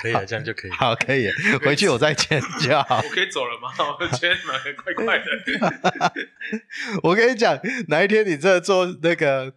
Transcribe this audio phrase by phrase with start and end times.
[0.00, 0.70] 可以啊，这样就可以。
[0.70, 1.30] 好，可以，
[1.62, 2.96] 回去我再剪就好。
[2.96, 3.68] 我可以走了吗？
[4.00, 6.12] 我觉得蛮快快的。
[7.02, 7.58] 我跟你讲，
[7.88, 9.52] 哪一天你真的做那个，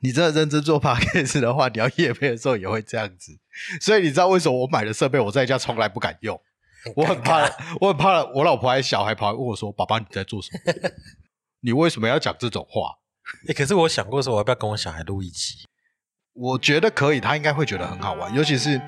[0.00, 3.38] 你真的认真做 podcast 的话，你要夜配的时候也会这样子。
[3.80, 6.40] 所以你知道为什么我买的设备我在家从来不敢用？
[6.94, 7.42] 我很怕，
[7.80, 10.72] 我很怕我老婆还小孩跑来问我说：“爸爸你在做什么？
[11.60, 12.94] 你为什么要讲这种话
[13.48, 15.64] 欸可是我想过说，我要不要跟我小孩录一集？？”
[16.40, 18.80] 我觉得可以，他应该会觉得很好玩，尤其是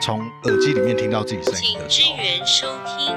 [0.00, 2.16] 从耳机里面听到自己声音请支的时候。
[2.16, 3.14] 援收听。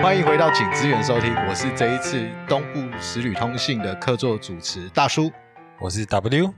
[0.00, 5.32] 欢迎回到请支援收听，我是这一次东部十旅通信的客座主持大叔。
[5.80, 6.54] 我是 W，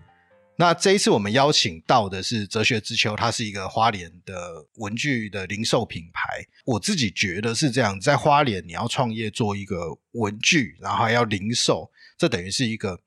[0.60, 6.44] 那这一次我们邀请到的是哲学之秋，它是一个花莲的文具的零售品牌。
[6.64, 13.00] 我自己觉得是这样，在花莲你要创业做一个文具，然后还要零售，这等于是一个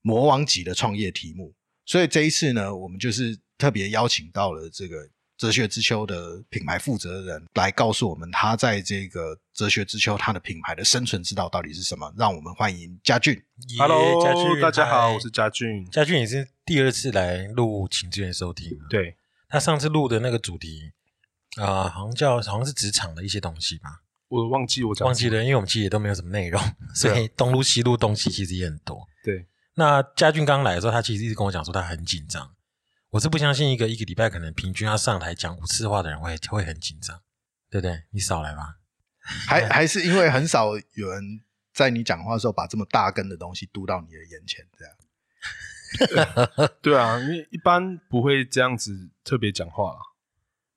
[0.00, 1.54] 魔王级的创业题目。
[1.84, 12.12] 所以这一次呢，我们就是特别邀请到了这个哲学之秋的品牌负责人来告诉我们，他在这个哲学之秋他的品牌的生存之道到底是什么。
[12.16, 13.34] 让我们欢迎家俊。
[13.34, 15.84] 耶 Hello，家俊大家好，我是家俊。
[15.90, 19.16] 家俊，也是第二次来录请支援收听。，对，
[19.48, 20.92] 他上次录的那个主题
[21.56, 26.60] 啊、好像叫好像是职场的一些东西吧，我忘记我讲忘记了，因为我们其实也都没有什么内容，
[26.94, 29.06] 所以东录西录东西其实也很多。
[29.22, 32.53] 对，那家俊刚来的时候，他其实一直跟我讲说他很紧张。
[33.14, 37.20] 我是不相信一个一个礼拜可能平均要上台讲五次话的人会会很紧张，
[37.70, 38.02] 对不对？
[38.10, 38.78] 你少来吧。
[39.20, 41.40] 还还是因为很少有人
[41.72, 46.68] 在你讲话的时候把这么大根的东西嘟到你的眼前，这样。
[46.82, 50.00] 对啊，因为一般不会这样子特别讲话啦，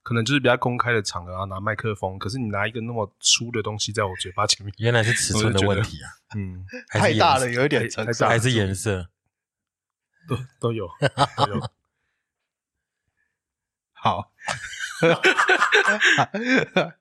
[0.04, 2.20] 可能就是比较公开的场合啊，拿麦克风。
[2.20, 7.90] 可是你拿一个那么粗的东西在我嘴巴前面， 原来是尺寸的问题啊，嗯，太大了，有一点。
[8.28, 9.10] 还是颜色？
[10.30, 10.88] 都都有
[11.36, 11.60] 都有。
[14.08, 14.32] 好，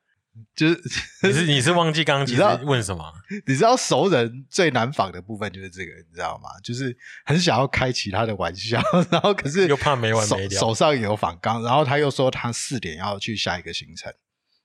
[0.57, 0.83] 就是
[1.23, 3.13] 你是你是忘记刚刚其实你知道问什么？
[3.47, 6.51] 你知道熟人最难仿的部分就是这个，你知道吗？
[6.65, 14.13] 就是很想要开其他的玩笑，然后可是 又怕没完手没了手上有仿钢，然后他又说他四点要去下一个行程，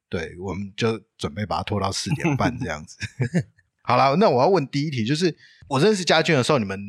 [0.10, 2.98] 对，我们就准备把他拖到四点半这样子。
[3.84, 5.38] 好了，那我要问第一题，就是
[5.68, 6.80] 我认识家俊的时候，你们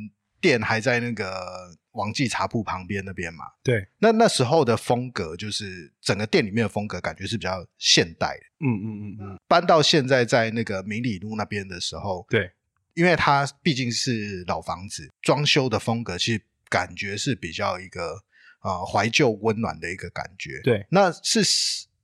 [0.41, 3.45] 店还在那个王记茶铺旁边那边嘛？
[3.63, 8.67] 对，那那时候的风格，就是整个店里面的风格，感觉是比较现代的。
[8.67, 12.51] 嗯嗯嗯嗯，搬到现在在那个明理路那边的时候，对，
[12.95, 18.23] 因为它毕竟是老房子，装修的风格其实感觉是比较一个
[18.63, 20.61] 呃怀旧温暖的一个感觉。
[20.63, 21.43] 对那是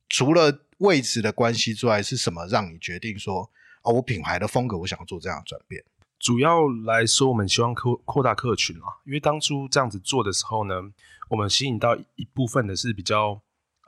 [0.09, 3.51] 除了位置的关系之外，是什么让你决定说
[3.83, 5.83] 哦，我品牌的风格我想要做这样的转变？
[6.19, 10.75] 主要来说，我们希望扩扩大客群啊，因为当初这样子做的时候呢，
[11.29, 13.41] 我们吸引到一部分的是比较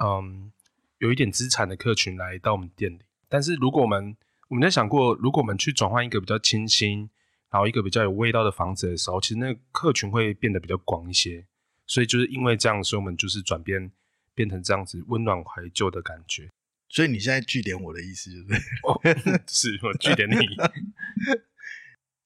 [0.02, 0.52] 嗯
[0.98, 3.00] 有一点资产的客群来到我们店里。
[3.28, 4.16] 但是如果我们
[4.48, 7.10] 我们在想过，如果我们去转换一个比较清新，
[7.50, 11.44] 然后一个比较有味道的房子的时候，其实那个客群会变得比较广一些。
[11.86, 13.90] 所以就是因为这样，所以我们就是转变
[14.34, 16.48] 变成这样子温暖怀旧的感觉。
[16.88, 19.00] 所以你现在据点我的意思就是，哦，
[19.46, 20.36] 是我据点你，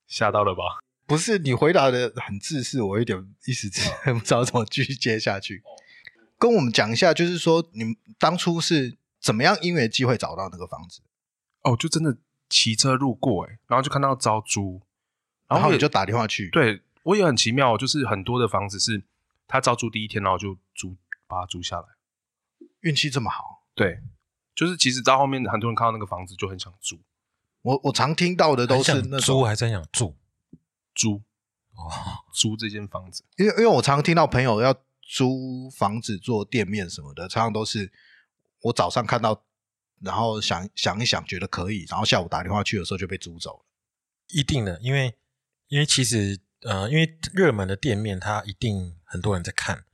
[0.06, 0.62] 吓到了吧？
[1.06, 5.62] 不是你回答的很自私，我有点一时之间 不知道怎么继续接下去。
[6.38, 11.02] 跟我们讲一下，就是说你们当初是怎么样因为机会找到那个房子，
[11.62, 12.16] 哦，就真的
[12.48, 14.80] 骑车路过哎，然后就看到招租，
[15.46, 19.02] 然后你就打电话去。，对我也很奇妙，就是很多的房子是
[19.46, 21.86] 他招租第一天，然后就租把它租下来。
[22.80, 24.00] 运气这么好，对，
[24.54, 26.98] 就是其实到后面很多人看到那个房子就很想租
[27.64, 30.14] 我我常听到的都是那种，租还是很想住
[30.94, 31.22] 租
[31.72, 31.88] 哦，
[32.34, 33.24] 租这间房子。
[33.36, 37.90] 因为因为我常听到朋友要租房子做店面什么的，常常都是
[38.60, 39.44] 我早上看到，
[40.02, 43.64] 然后想想一想觉得可以，然后下午打电话去的时候就被租走了。
[44.28, 45.16] 一定的，因为
[45.68, 49.84] 因为其实呃，因为热门的店面，它一定很多人在看，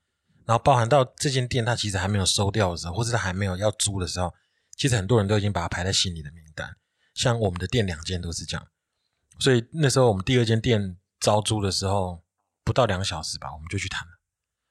[0.44, 4.34] 然后包含到这间店它其实还没有收掉的时候，或者它还没有要租的时候，
[4.76, 6.49] 其实很多人都已经把它排在心里的名单。
[7.14, 8.66] 像我们的店两间都是这样，
[9.38, 12.22] 所以那时候我们第二间店招租的时候，
[12.64, 14.12] 不到两个小时吧，我们就去谈了，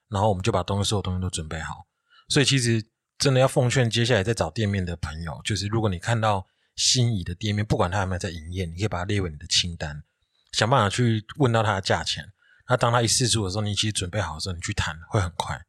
[0.09, 1.87] 然后我们就把东西所有东西都准备好。
[2.27, 2.85] 所以其实
[3.17, 6.45] 真的要奉劝接下来在找店面的朋友，就是如果你看到
[6.75, 10.03] 心仪的店面，不管它有没有在营业，你可以把它列为你的清单，
[10.53, 12.31] 想办法去问到它的价钱。
[12.69, 15.59] 那当它一试出的时候，你其实准备好的时候，你去谈会很快，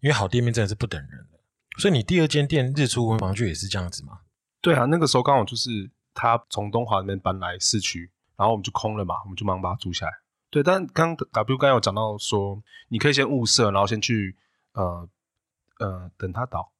[0.00, 1.38] 因为好店面真的是不等人的。
[1.78, 4.20] 所以你第二间店日出文房具也是这样子吗？
[4.60, 10.12] 对啊，那个时候刚好就是他从东华那边搬来市区，然后我们就空了嘛，我们就马上把它租下来。
[10.50, 14.36] 对，但刚 W 刚有讲到说，你可以先物色，然后先去
[14.72, 15.08] 呃
[15.78, 16.72] 呃等他倒。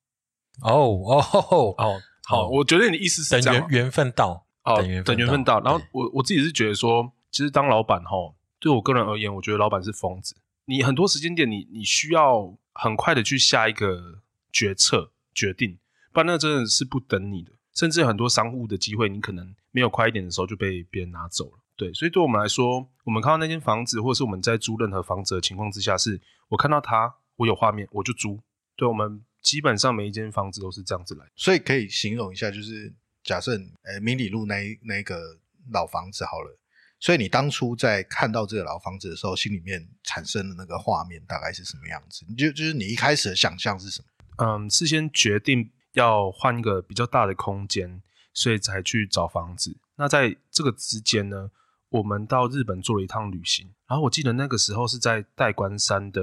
[0.63, 5.61] 哦哦哦，好，我觉得你的意思是等缘缘分到，哦，等缘分到。
[5.61, 10.35] 然后我我自己是觉得说，其实当老板哈，对我个人而言，我觉得老板是疯子。
[10.65, 14.21] 你很多时间点，你你需要很快的去下一个
[14.51, 15.79] 决策决定，
[16.13, 17.53] 不然那真的是不等你的。
[17.79, 21.59] 甚至很多商务的机会，你可能没有快一点的时候就被别人拿走了。
[21.77, 28.41] 对，所以对我们来说，我们看到那间房子，或者是我们在租任何房子的情况之下，是我看到它，我有画面，我就租。
[28.75, 31.31] 对，我们基本上每一间房子都是这样子来的。
[31.37, 32.93] 所以可以形容一下，就是
[33.23, 33.53] 假设
[33.85, 35.39] 呃明理路那一那个
[35.73, 36.59] 老房子好了，
[36.99, 42.27] 所以你当初在看到这个老房子的时候，心里面产生的那个画面大概是什么样子？
[42.29, 44.09] 你就就是你一开始的想象是什么？
[44.45, 48.03] 嗯，事先决定要换一个比较大的空间，
[48.33, 49.77] 所以才去找房子。
[49.97, 51.51] 那在这个之间呢，
[51.89, 53.69] 我们到日本做了一趟旅行。
[53.89, 56.23] 然后我记得那个时候是在代官山的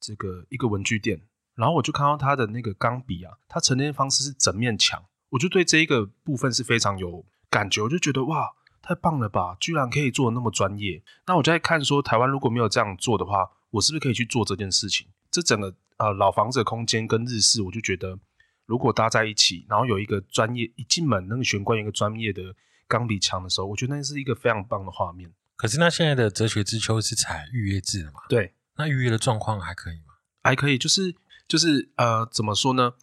[0.00, 1.20] 这个一个文具店，
[1.54, 11.02] 然后我就看到它的那个钢笔啊，它陈列方式是整面墙，我就对这一个部分是非常有感觉，我就觉得哇，太棒了吧，居然可以做的那么专业。
[11.26, 15.06] 那我就在看说，台湾如果没有这样做的话，我是不是可以去做这件事情？
[15.30, 18.18] 这整个呃老房子的空间跟日式，我就觉得
[18.66, 22.54] 如果搭在一起，然后有一个专业一进门那个玄关有一个专业的
[22.86, 25.32] 钢笔墙的时候，我觉得那是一个非常棒的画面。
[25.56, 28.20] 可是那现在的哲学之秋是采预约制的嘛？
[28.28, 30.14] 对，那预约的状况还可以吗？
[30.42, 31.14] 还可以，就是
[31.46, 32.94] 就是呃，怎么说呢？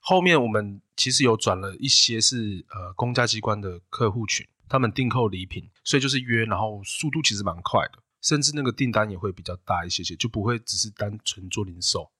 [0.00, 12.10] 后面我们其实有转了一些是呃公家机关的客户群，他们订购礼品，所以就是约，然后速度其实蛮快的，甚至那个订单也会比较大一些些，就不会只是单纯做零售。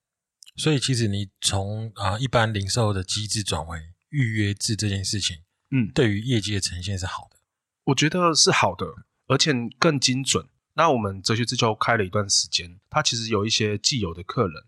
[0.58, 3.78] 所以其实你从啊、一般零售的机制转为
[4.10, 5.38] 预约制这件事情，
[5.70, 7.36] 嗯，对于业绩的呈现是好的。
[7.84, 8.84] 我觉得是好的，
[9.28, 10.46] 而且更精准。
[10.74, 14.64] 那我们哲学之秋开了一段时间，它其实有一些既有的客人，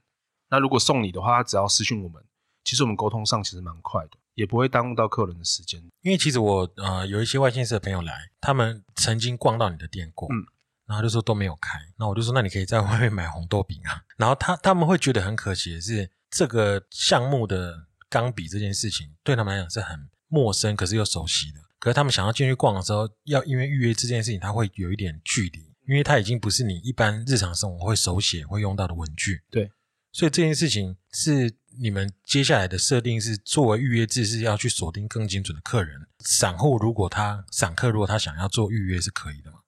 [0.49, 2.25] 那如果送你的话，他只要私讯我们，
[2.65, 5.81] 其实我们沟通上其实蛮快的，也不会耽误到客人的时间。
[6.03, 10.47] 因为其实我呃有一些外县市的朋友来，他们曾经逛到你的店过，嗯，
[10.91, 14.03] 然后就说都没有开，那我就说那你可以在外面买红豆饼啊。
[14.17, 21.61] 然后他他们会觉得很可惜的是，这个项目的钢笔这件事情对他们来讲是很陌生，可是又熟悉的。
[21.79, 29.43] 可是他们想要进去逛的时候，要因为预约这件事情，他会有一点距离，因为它已经不是你一般日常生活会手写会用到的文具。
[29.49, 29.71] 对，
[30.11, 36.09] 所以这件事情是你们接下来的设定是作为预约制是要去锁定更精准的客人。
[36.19, 39.60] 散户如果他散客如果他想要做预约是可以的嘛？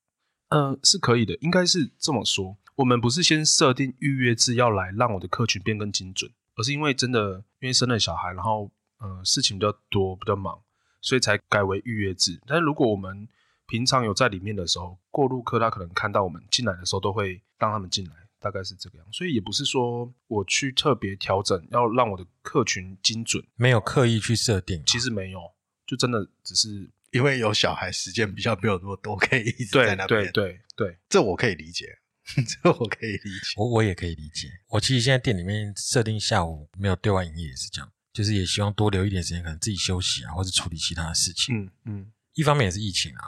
[0.52, 2.58] 嗯，是可以的，应该是这么说。
[2.76, 10.60] 我们不是先设定预约制要来让我的客群变更精准，而是因为真的因为生了小孩，然后呃事情比较多，比较忙，
[11.00, 12.40] 所以才改为预约制。
[12.46, 13.26] 但是如果我们
[13.66, 19.06] 平常有在里面的时候，过路客他可能看到我们进来的时候，都会让他们进来，大概是这个样。
[19.12, 25.40] 所以也不是说我去特别调整，要让我的客群精准，没有刻意去设定，其实没有，
[25.86, 30.24] 就真的只是因为有小孩，时间比较没有那么多，可以一直在那边。
[30.24, 31.86] 对对对，这我可以理解，
[32.62, 33.54] 这我可以理解。
[33.56, 34.48] 我我也可以理解。
[34.68, 41.54] 我其实现在店里面设定下午没有对外营业也是这样，就是也希望多留一点时间，可能自己休息啊，或者处理其他的事情。
[41.54, 43.24] 嗯嗯，一方面也是疫情啊，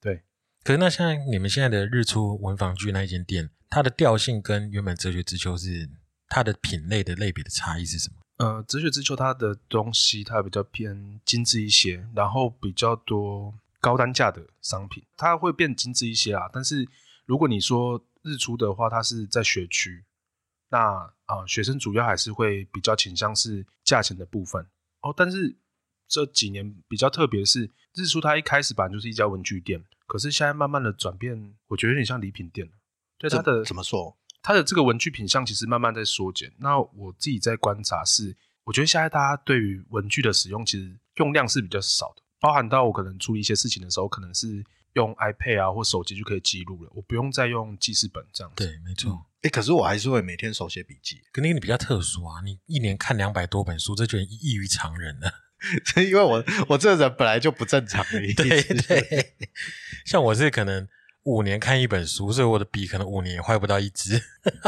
[0.00, 0.22] 对。
[0.64, 5.88] 可是那像你们现在的日出文房具那一间店，它的调性跟原本哲学之秋是
[6.28, 8.16] 它的品类的类别的差异是什么？
[8.38, 16.48] 呃，哲学之秋它的东西它比较偏精致一些，然后比较多高单价的商品，它会变精致一些啊。
[16.52, 16.88] 但是
[17.26, 20.04] 如果你说日出的话，它是在学区，
[20.68, 20.78] 那
[21.26, 24.64] 啊、呃学生主要还是会比较倾向是价钱的部分
[25.00, 25.12] 哦。
[25.16, 25.56] 但是
[26.06, 32.72] 这几年比较特别的是，日出它一开始本来就是一家文具店，可是现在慢慢的转变，我觉得有点像礼品店了。
[33.18, 34.16] 对它的怎么说？
[34.48, 36.50] 它的这个文具品相其实慢慢在缩减。
[36.56, 44.64] 那我自己在观察是，我觉得现在大家对于文具的使用其实用量是比较少的，包含到我可能处理一些事情的时候，可能是
[44.94, 48.64] 用 iPad 啊或手机就可以记录了，我不用再用记事本这样子。
[48.64, 49.22] 对，没错。
[49.42, 55.30] 哎，可是我还是会每天手写笔记，可那个你比较特殊啊，你一年看两百多本书，这就异于常人了。
[56.00, 58.36] 因为我我这人本来就不正常的意思。
[58.44, 59.34] 对对，
[60.06, 60.88] 像我是可能
[61.24, 64.20] 五年看一本书，所以我的笔可能五年也坏不到一支，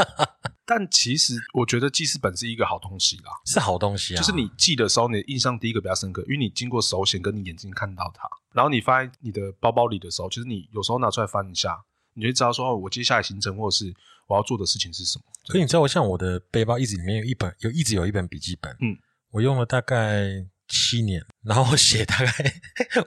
[0.65, 4.17] 但其实我觉得记事本是一个好东西啦，是好东西啊。
[4.17, 11.77] 就是你记的时候，你的印象第一个比较深刻，因为你经过手写跟你眼睛看到它，然后你放在你的包包里的时候，其实你有时候拿出来翻一下，
[12.13, 13.91] 你就知道说哦，我接下来行程或者是
[14.27, 15.25] 我要做的事情是什么。
[15.45, 18.95] 所以你知道，像我的背包一直里面有一本，有一直有一本笔记本，嗯，
[19.31, 22.31] 我用了大概七年，然后我写大概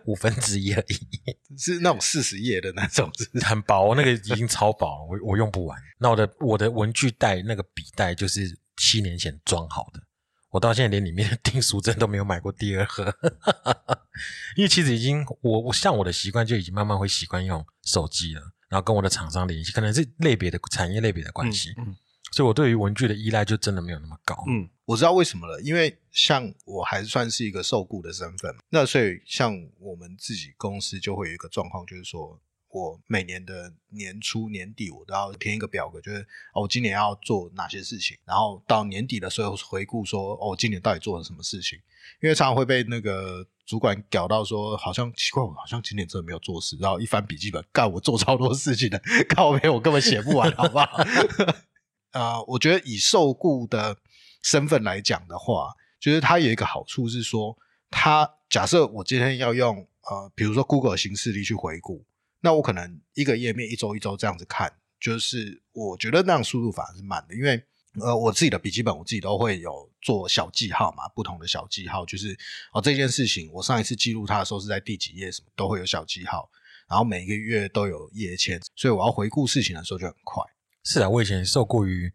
[0.04, 5.80] 五分之一而已，是那种四十页的那种，是不是很薄，那个已经超薄了，我我用不完。
[5.99, 10.00] 那我的我的文具袋那个笔袋就是七年前装好的，
[10.50, 13.12] 我到现在连里面的订书针都没有买过第二盒，
[14.56, 21.97] 因为其实已经我我像我的习惯就已经慢慢会习惯用手机了，然后跟我的厂商联系，可能是类别的产业类别的关系，嗯
[22.33, 24.35] 所以我对于文具的依赖就真的没有那么高。
[24.49, 32.38] 嗯我知道为什么了，因为像我还算是一个受雇的身份，那所以像我们自己公司就会有一个状况，就是说
[32.68, 41.78] 我每年的年初年底我都要填一个表格，就是哦，今年要做哪些事情，然后到年底的时候回顾说哦，今年到底做了什么事情，
[42.20, 49.00] 因为常常会被那个主管搞到说，好像奇怪，我好像今年真的没有做事，然后一翻笔记本，干我做超多事情的，
[49.34, 50.86] 靠没我根本写不完，好不好？
[52.12, 53.96] 呃，我觉得以受雇的
[54.44, 57.56] 身份来讲的话，就是它有一个好处是说，
[57.90, 62.04] 它假设我今天要用呃，比如说 Google 形式力去回顾，
[62.40, 67.60] 那我可能一个页面一周一周这样子看，就是我觉得那样速度反而是慢的，因为
[68.00, 72.36] 呃，我自己的笔记本我自己都会有做小记号嘛，不同的小记号，就是
[72.72, 76.50] 哦这件事情我上一次记录它的时候是在第几页，什么都会有小记号，
[76.86, 80.42] 然后每个月都有页签，所以我要回顾事情的时候就很快。
[80.82, 82.12] 是啊，我以前受雇于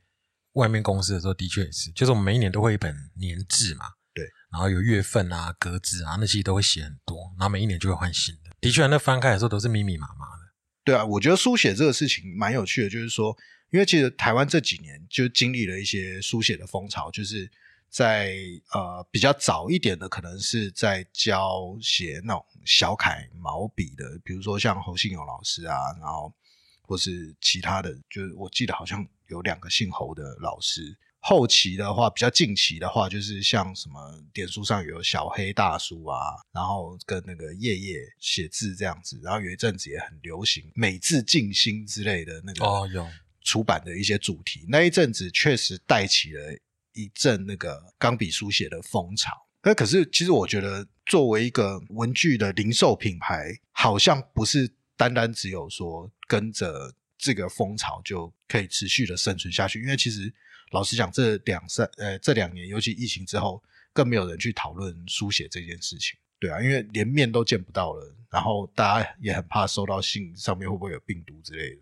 [0.59, 8.51] 外面公司的时候，的确也是，就是我们每一年都会一本年制嘛，对，然后有月份啊、格子啊，那些都会写很多，然后每一年就会换新的。
[8.61, 10.53] 的确，那翻开的时候都是密密麻麻的。
[10.83, 13.35] 对啊，我觉得书写这个事情蛮有趣的，就是说，
[13.69, 17.49] 因为其实台湾这几年就经历了一些书写的风潮，就是
[17.89, 18.35] 在
[18.73, 26.33] 呃比较早一点的，可能是在教写那种小楷毛笔的，比如说像侯信勇老师啊，然后
[26.81, 30.97] 或是其他的，就是我记得好像有两个姓侯的老师。
[31.21, 33.99] 后期的话，比较近期的话，就是像什么
[34.33, 36.15] 点书上有小黑大叔啊，
[36.53, 43.05] 然后跟那个夜夜写字这样子，然后有一阵子也很流行美字静心之类的那个哦有
[43.41, 46.57] 出版的一些主题，那一阵子确实带起了
[46.93, 49.31] 一阵那个钢笔书写的风潮。
[49.61, 60.33] 那可是，其实我觉得，作为一个文具的零售品牌，好像不是单单只有说跟着这个风潮就可以持续的生存下去，因为其实
[60.71, 63.61] 老实讲，这两三呃这两年，尤其疫情之后，
[63.93, 66.17] 更没有人去讨论书写这件事情。
[66.39, 71.81] 对啊，因为连面都见不到了，然后大家也很怕收到信上面会不会有病毒之类的。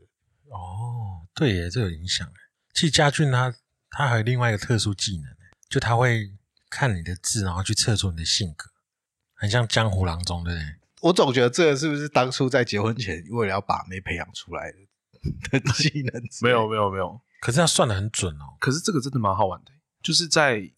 [0.50, 2.34] 哦，对耶，这有影响耶。
[2.74, 3.54] 其实家俊他
[3.92, 5.38] 他还有另外一个特殊技能耶，
[5.70, 6.32] 就他会
[6.70, 8.72] 看你的字，然后去测出你的性格，
[9.36, 10.76] 很像江湖郎中，对不对？
[11.02, 14.78] 我总觉得这个是不是当初在结婚前为了要把妹培养出来的
[15.52, 16.24] 的 技能？
[16.42, 18.58] 没有，没有没有，可是他算的很准哦。
[18.60, 20.72] 可是这个真的蛮好玩的，就是在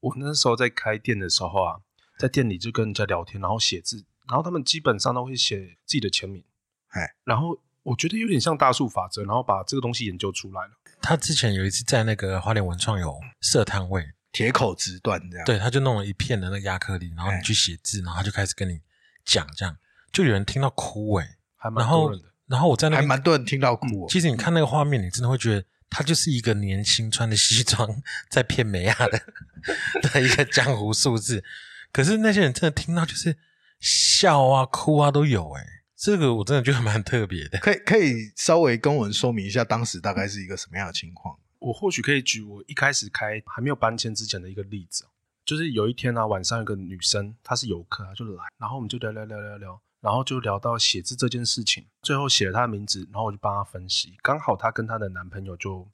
[0.00, 1.76] 我那时候在开店的时候啊，
[2.18, 6.44] 在店里就跟人家聊天，然后写字，然后他们基本上都会写自己的签名，
[6.88, 10.72] 哎，然后我觉得有点像大数法则，然后把这个东西研究出来了。
[11.00, 15.46] 他之前有一次在那个花莲文创有设摊位，铁口直断这样。
[15.46, 18.80] 对，他就弄了一片的那个亚克力，然后你去写字，然后他就开始跟你
[19.24, 19.76] 讲，这样
[20.12, 22.28] 就有人听到哭哎，还蛮多人的。
[22.48, 24.06] 然后我在那还蛮多人听到哭、哦。
[24.08, 27.88] 其实你看那个画面，你真的会觉得他就是一个年轻穿的西装
[28.30, 29.22] 在骗美亚的
[30.02, 31.44] 的一个江湖术士。
[31.92, 33.36] 可是那些人真的听到就是
[33.80, 35.62] 笑啊、哭啊都有哎、
[35.96, 37.58] 这个我真的觉得蛮特别的。
[37.58, 41.38] 可以可以稍微跟我们说明一下，当时大概是一个什么样的情况？
[41.60, 45.08] 我或许可以举我一开始开还没有搬迁之前的一个例子哦，
[45.44, 55.86] 就是有一天啊，晚上有个女生，她是游客，她就来，然后我们就聊聊聊聊聊，然后就聊到写字这件事情，最后写了她的名字，然后我就帮她分析，刚好她跟她的男朋友就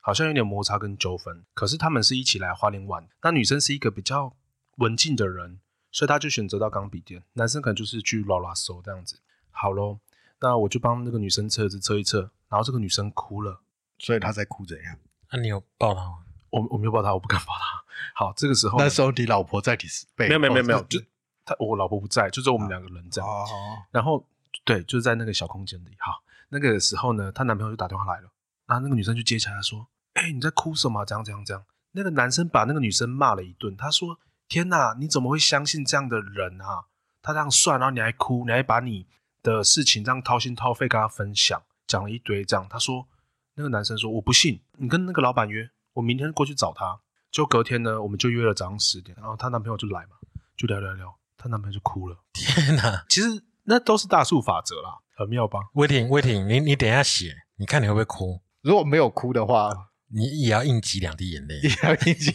[0.00, 4.34] 好像有点摩擦跟纠纷，可是他们是一起来花莲玩，那女生是一个比较
[4.76, 5.60] 文静的人，
[5.92, 9.20] 所以她就选择到钢笔店，男生可能就是去拉拉手这样子。
[9.50, 10.00] 好咯，
[10.40, 13.60] 那我就帮那个女生测字测一测，然后这个女生哭了。
[13.98, 14.96] 所以她在哭怎样？
[15.30, 16.20] 那、你有抱她吗？
[16.48, 17.84] 我我没有抱她，我不敢抱她。
[18.24, 19.80] 好，这个时候那时候你老婆在你
[20.16, 21.06] 背没有没有没有没有，就是
[21.48, 23.30] 他我老婆不在，就只有我们两个人这样。
[23.30, 23.46] 哦，
[23.90, 24.22] 然后
[24.64, 25.96] 对，就是在那个小空间里。
[25.98, 26.12] 哈，
[26.50, 28.28] 那个时候呢，她男朋友就打电话来了，
[28.66, 31.04] 然后那个女生就接起来说：“哎、你在哭什么？
[31.06, 36.84] 这样这样这样。”那个男生把那个女生骂了一顿，他说：“天哪，你怎么会相信这样的人啊？
[37.22, 39.06] 他这样算，然后你还哭，你还把你
[39.42, 43.08] 的事情这样掏心掏肺跟他分享，讲了一堆这样。”他说
[43.56, 47.00] ：“那个男生说我不信，你跟那个老板约，我明天过去找他。”
[47.30, 50.16] 就隔天呢，我们就约了早上十点，然后她男朋友就来嘛，
[50.56, 52.18] 就聊聊聊，她男朋友就哭了。
[52.34, 53.06] 天哪！
[53.08, 53.28] 其实
[53.64, 55.60] 那都是大数法则啦，很妙吧？
[55.74, 58.42] 威霆，威霆，你你等一下写，你看你会不会哭？
[58.60, 59.70] 如果没有哭的话，
[60.08, 61.70] 你也要应急两滴眼泪 也。
[61.82, 62.32] 要一起。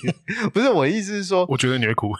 [0.54, 2.12] 不是我的意思是说， 我觉得你会哭。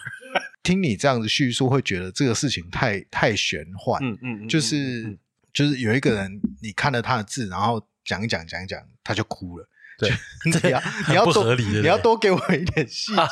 [0.62, 4.02] 听你这样子叙述，会觉得这个事情太太玄幻。
[4.02, 5.18] 嗯嗯嗯，就是、
[5.52, 9.68] 就是有一个人，你看了他的字，然后讲一讲讲一讲，他就哭了。
[9.98, 10.10] 对
[10.52, 13.22] 就你要你要不多你要多给我一点细节，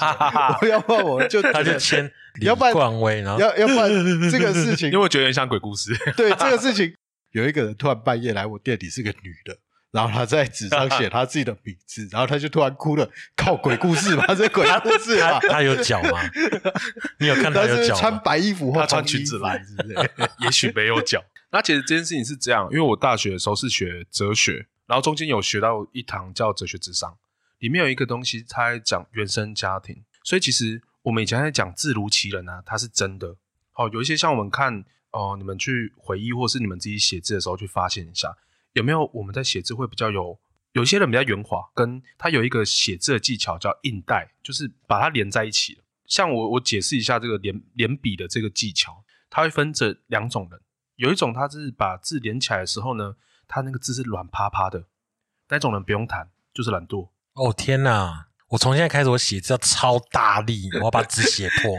[0.61, 3.90] 我 要不然我就他就签李要不然冠威，然后要要不然
[4.31, 5.92] 这个事情因为我觉得很像鬼故事。
[6.16, 6.95] 对这个事情，
[7.33, 9.57] 有一个人突然半夜来我店里，是个女的，
[9.90, 14.25] 然后她在纸上写她自己的名字，然后她就突然哭了，靠鬼故事吧？
[14.35, 15.40] 这鬼故事他吗？
[15.50, 16.21] 他有脚吗？
[17.19, 17.95] 你有看到她是有脚？
[17.97, 20.11] 穿白衣服或她穿裙子来是不是？
[20.40, 21.23] 也许没有脚。
[21.50, 27.16] 那其实这件事情是这样，因为我大学的时候是学哲学，然后中间有学到一堂叫哲学智商，
[27.61, 33.34] 里面有一个东西，它在讲原生家庭，所以其实我们以前在讲字如其人啊，它是真的。
[33.70, 38.37] 好、有一些像我们看哦、你们去回忆或是你们自己写字的时候去发现一下，
[38.75, 40.38] 有没有我们在写字会比较有。
[40.72, 45.78] 有些人比较圆滑，跟他有一个写字的技巧叫印带，就是把它连在一起。
[46.04, 50.61] 像我，我解释一下这个连连笔的这个技巧，它会分着两种人，
[50.96, 53.16] 有一种他是把字连起来的时候呢，
[53.49, 54.84] 他那个字是软趴趴的，
[55.49, 57.08] 那种人不用谈，就是懒惰。
[57.34, 58.26] 哦天哪！
[58.49, 61.72] 我从现在开始，我写字要超大力， 我要把纸写破。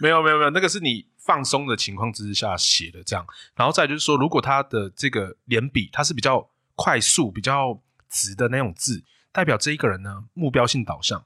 [0.00, 3.26] 没有没有没有，那个是你放松的情况之下写的这样。
[3.56, 11.24] 然后再就是说，如果他的这个连笔它是比较快速、比较直的那种字，代表这一个人呢目标性导向，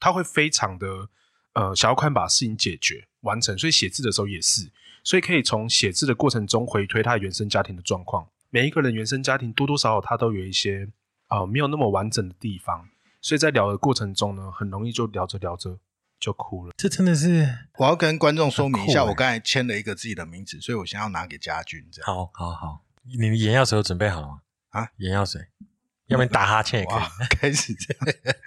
[0.00, 1.10] 他会非常的
[1.52, 4.70] 呃想要快把事情解决完成，所以写字的时候也是，
[5.04, 8.26] 所以可以从写字的过程中回推他原生家庭的状况。
[8.50, 10.88] 每一个人原生家庭多多少少他都有一些
[11.28, 12.88] 呃没有那么完整的地方，
[13.20, 15.78] 所以在聊的过程中呢，很容易就聊着聊着
[16.18, 16.72] 就哭了。
[16.76, 17.48] 这真的是
[17.78, 22.06] 我要跟观众说明一下，欸我刚才签了一个自己的名字，所以我先要拿给家军，这样。
[22.06, 22.84] 好好好。
[23.04, 24.40] 你的眼药水有准备好了吗？
[24.70, 25.40] 啊，眼药水，
[26.06, 27.02] 要不然打哈欠也可以。
[27.38, 27.94] 开始这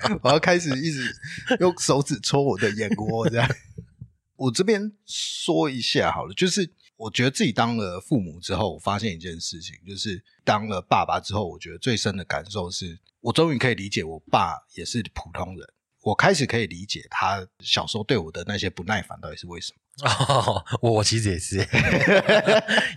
[0.08, 1.16] 样， 我要开始一直
[1.60, 3.50] 用手指戳我的眼窝，这样。
[4.36, 15.66] 我这边说一下好了，就是我觉得自己当了父母之后，我发现一件事情，就是当了爸爸之后，我觉得最深的感受是，我终于可以理解我爸也是普通人，
[16.02, 19.80] 我开始可以理解他小时候对我的那些不耐烦到底是为什么。
[20.06, 21.58] 哦，我我其实也是，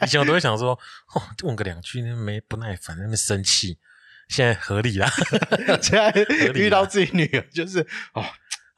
[0.03, 0.73] 以前我都会想说，
[1.15, 3.79] 哦，问个两句没不耐烦，那么生气，
[4.29, 5.09] 现在合理啦，
[5.81, 6.12] 现在
[6.55, 8.25] 遇到自己女儿，就是哦，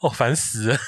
[0.00, 0.78] 哦，烦死了。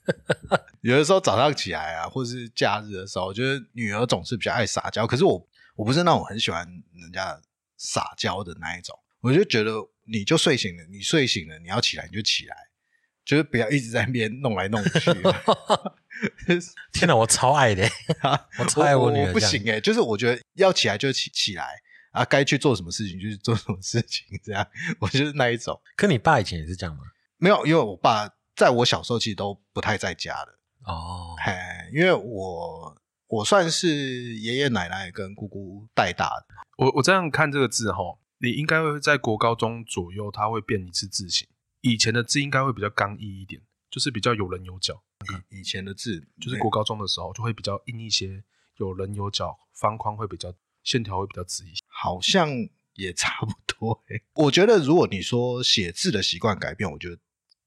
[0.82, 5.06] 有的时候早上起来啊，或是假日的时候，我觉得女儿总是比较爱撒娇。
[5.06, 7.40] 可是我我不是那种很喜欢人家
[7.76, 9.72] 撒娇的那一种，我就觉得
[10.06, 12.56] 你就睡醒了，你睡醒了，你要起来你就起来，
[13.24, 15.12] 就是不要一直在那边弄来弄去。
[16.92, 17.88] 天哪，我超爱的，
[18.58, 21.80] 我超爱我女儿不行哎、就是我觉得要起来就起起来
[22.12, 24.64] 啊，该去做什么事情就去做什么事情，这样
[25.00, 25.80] 我就是那一种。
[25.96, 27.02] 可你爸以前也是这样吗？
[27.38, 30.58] 没有，因为我爸在我小时候其实都不太在家的。
[30.84, 31.52] 哦，嘿，
[31.92, 41.46] 因为我我算是爷爷奶奶跟姑姑带大的，我我这样看这个字哈，你应该会在国高中左右，它会变一次字形。
[41.82, 45.02] 以前的字应该会比较刚毅一点，就是比较有棱有角。
[45.50, 48.42] 以以前的字就是国高中的时候就会比较硬一些，
[48.76, 51.80] 有棱有角，方框会比较线条会比较直一些。
[51.86, 52.48] 好像
[52.94, 54.22] 也差不多、欸。
[54.34, 57.16] 我觉得如果你说写字的习惯改变，我觉得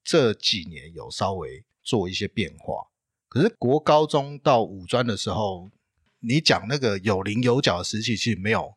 [0.05, 2.87] 这几年有稍微做一些变化。
[3.27, 5.69] 可是国高中到五专的时候，
[6.19, 8.75] 你讲那个有棱有角的时期，其实没有，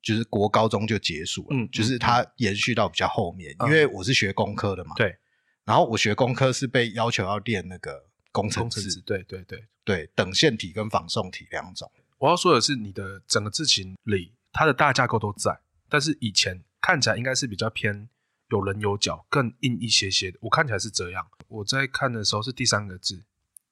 [0.00, 3.56] 就是国高中就结束了，嗯就是它延续到比较后面。
[3.58, 5.16] 嗯因为我是学工科的嘛，对，
[5.64, 9.64] 然后我学工科是被要求要练那个工程字工程字，，对对对。
[9.82, 11.90] 对，等线体跟仿宋体两种。
[12.18, 18.08] 我要说的是，你的整个字形里，它的大架构都在，但是以前看起来应该是比较偏
[18.50, 20.38] 有棱有角，更硬一些些的。
[20.42, 21.30] 我看起来是这样。
[21.48, 23.24] 我在看的时候是第三个字，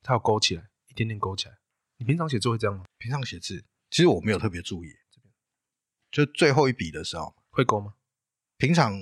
[0.03, 1.59] 它有勾起来，一点点勾起来。
[1.99, 2.85] 你平常写字会这样吗？
[2.99, 4.89] 平常写字，其实我没有特别注意，
[6.11, 7.95] 就最后一笔的时候，会勾吗？
[8.57, 8.97] 平常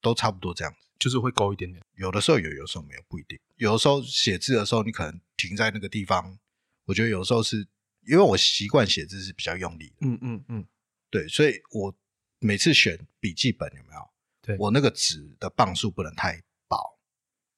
[0.00, 0.86] 都差不多这样子。
[0.98, 1.84] 就是会勾一点点。
[1.96, 3.38] 有的时候有，有的时候没有，不一定。
[3.56, 6.38] 有的时候写字的时候，你可能停在那个地方，
[6.86, 7.68] 我觉得有时候是
[8.06, 10.66] 因为我习惯写字是比较用力的，嗯嗯嗯，
[11.10, 11.94] 对，所以我
[12.38, 14.10] 每次选笔记本有没有？
[14.46, 16.98] 对我那个纸的磅数不能太薄，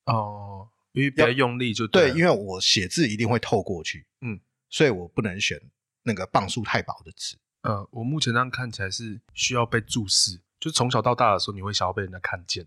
[0.06, 5.60] 哦，因为比较用力就了，对因为我写字一定会透过去，嗯，所以我不能选
[6.02, 7.36] 那个磅数太薄的纸。
[7.62, 12.66] 呃，我目前这样看起来是需要被注视，就是从小到大的时候，你会想要被人家看见，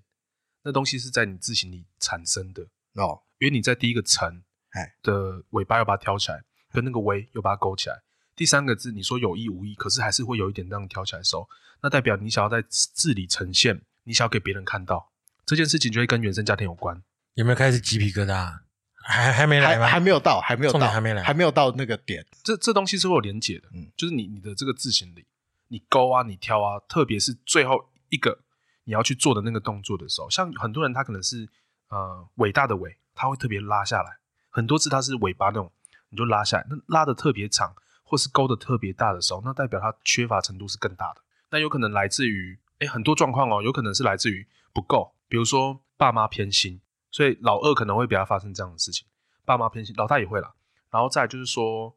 [0.64, 8.04] 那东西是在你字形里产生的，哦，因为你在第一个层哎的尾巴要把它挑起来，跟那个尾又把它勾起来。
[8.36, 11.48] 第三个字你说有意无意，可是还是会有一点这样挑起来的时候，
[11.82, 15.12] 那代表你想要在字里呈现，你想要给别人看到
[15.46, 17.02] 这件事情，就会跟原生家庭有关。
[17.36, 18.60] 有没有开始鸡皮疙瘩？
[19.04, 19.86] 还还没来吗？
[19.86, 22.26] 还还没有到，还没有到，还没来还没有到那个点。
[22.44, 25.26] 这这东西是会有连结的，嗯就是你你的这个字形里，
[25.70, 28.40] 你勾啊，你挑啊，特别是最后一个
[28.84, 31.50] 你要去做的那个动作的时候，像很多人他可能是
[31.90, 34.18] 呃伟大的伟，他会特别拉下来，
[34.52, 35.72] 很多字他是尾巴那种，
[36.10, 41.22] 你就拉下来，那拉的特别长，或是勾的特别大的时候，那代表他缺乏程度是更大的。
[41.50, 49.08] 那有可能来自于哎很多状况哦，有可能是来自于不够，比如说爸妈偏心，所以老二可能会比较发生这样的事情，
[49.46, 50.52] 爸妈偏心，老大也会啦。
[50.90, 51.96] 然后再就是说，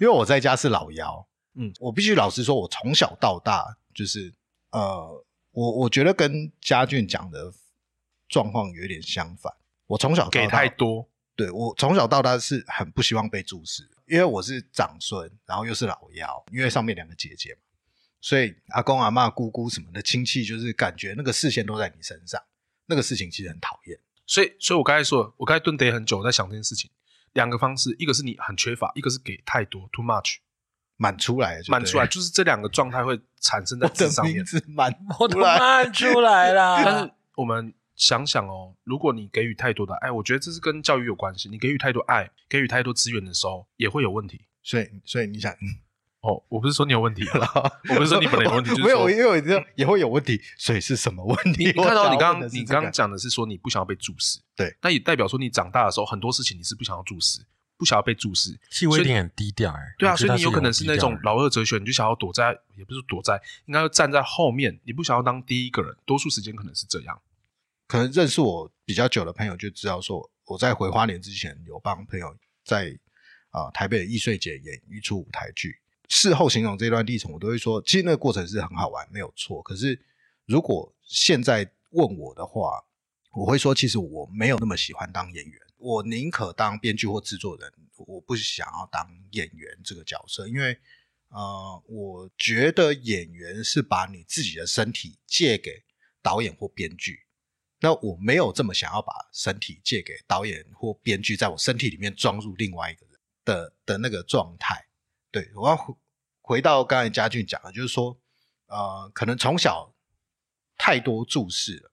[0.00, 4.32] 因为我在家是老幺，嗯，我必须老实说，我从小到大就是
[4.70, 7.52] 呃，我我觉得跟家俊讲的
[8.28, 9.52] 状况有一点相反。
[9.86, 17.60] 我从小给太多，对我从小到大是很不希望被注视，因为我是长孙，然后又是老幺，因为上面两个姐姐嘛，
[18.20, 22.40] 所以阿公阿妈、姑姑什么的亲戚，就是感觉那个视线都在你身上，
[22.86, 23.98] 那个事情其实很讨厌。
[24.26, 26.90] 所以，所以我刚才说，我刚才蹲得很久，我在想这件事情。
[27.32, 30.38] 两个方式，一个是你很缺乏，一个是给太多 （too much），
[30.96, 37.12] 满出来满出来，就是这两个状态会产生在字上面满我都出来，漫出来但是。
[37.36, 41.48] 我们想想哦，如果你给予太多的爱，我觉得这是跟教育有关系。
[41.48, 44.44] 你给予太多爱，给予太多资源的时候，也会有问题。
[44.62, 45.78] 所以所以你想，嗯
[46.20, 47.40] 哦，我不是说你有问题啊，
[47.88, 51.64] 我不是说你本人有问题， 就是没有，因为我知道也会有问题，所以是什么问题？
[51.64, 57.40] 你你看到你刚刚你刚刚讲的是说你不想要被注视，对，那也代表说你长大的时候很多事情你是不想要注视，
[57.78, 59.80] 不想要被注视，其实我一定很低调哎。
[59.98, 67.18] 对啊，所以你有可能是那种老二哲学，你就想要躲在，也不是躲在，应该要站在后面，你不想要当第一个人，多数时间可能是这样。
[67.86, 72.94] 可能认识我比较久的朋友就知道，说我在回花莲之前有帮朋友在
[73.52, 75.76] 啊、台北的易碎节演一出舞台剧。
[76.10, 79.62] 事后形容这段历程，我都会说，其实那个过程是很好玩，没有错。
[79.62, 79.98] 可是
[80.44, 82.84] 如果现在问我的话，
[83.32, 90.76] 我会说，其实我没有那么喜欢当演员，我宁可当编剧或制作人，我不想要当演员这个角色，因为
[91.28, 95.84] 呃，我觉得演员是把你自己的身体借给
[96.20, 97.20] 导演或编剧，
[97.78, 104.84] 那我没有这么想要把身体借给导演或编剧，在我身体里面装入另外一个人的的那个状态。
[105.30, 105.94] 对我要回
[106.40, 108.18] 回到刚才嘉俊讲的，就是说，
[108.66, 109.94] 呃，可能从小
[110.76, 111.92] 太多注视了，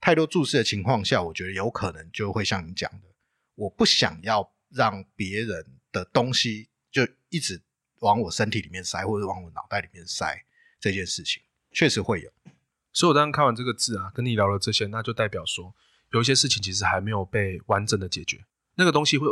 [0.00, 3.08] 太多注视的情况下，我觉得有可能就会像你讲的，
[3.54, 7.62] 我不想要让别人的东西就一直
[8.00, 10.44] 往我身体里面塞，或者往我脑袋里面塞，
[10.78, 11.42] 这件事情
[11.72, 12.30] 确实会有。
[12.92, 15.74] 所以我刚刚看完这个字啊，跟你聊了这些，那就代表说
[16.12, 18.44] 有一些事情其实还没有被完整的解决，
[18.74, 19.26] 那个东西会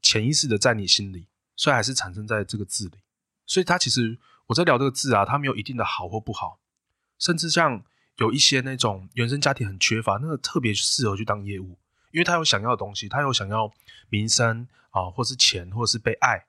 [0.00, 2.98] 潜意识的在你心里，所以还是产生在这个字里。
[3.46, 6.60] 所以它其实我在聊这个字啊，它没有一定的好或不好，
[7.18, 7.84] 甚至像
[8.16, 11.78] 有一些那种原生家庭很缺乏，那个特别适合去当业务，
[12.12, 13.72] 因为他有想要的东西，他有想要
[14.08, 16.46] 名声啊，或是钱，或是被爱，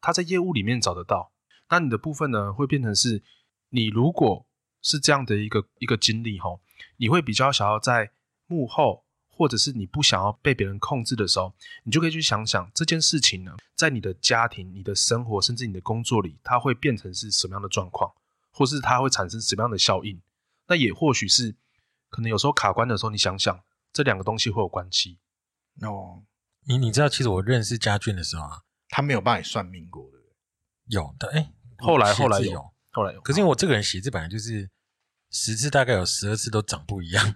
[0.00, 1.32] 他在业务里面找得到。
[1.70, 3.24] 那你的部分呢，会变成是
[3.70, 4.46] 你如果
[4.82, 6.60] 是这样的一个一个经历哈，
[6.98, 8.12] 你会比较想要在
[8.46, 9.05] 幕后，
[9.36, 11.52] 或者是你不想要被别人控制的时候，
[11.84, 18.10] 你就可以去想想这件事情呢，在你的家庭、你的生活，甚至你的工作里，它会变成是什么样的状况，
[18.50, 20.18] 或是它会产生什么样的效应。
[20.66, 21.54] 那也或许是
[22.08, 23.60] 可能有时候卡关的时候，你想想
[23.92, 25.18] 这两个东西会有关系。
[25.82, 26.22] 哦，
[26.64, 30.34] 你你知道，其实我认识家俊的时候啊，他没有帮你算命过，对不对？
[30.86, 34.68] 有的哎，后来后来有，后来有，可是因为我这个人写字本来就是
[35.30, 37.34] 十次大概有十二次都长不一样，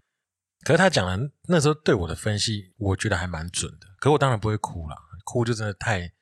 [0.62, 3.86] 可是他讲的那时候对我的分析，我觉得还蛮准的。
[3.98, 6.12] 可我当然不会哭啦，哭就真的太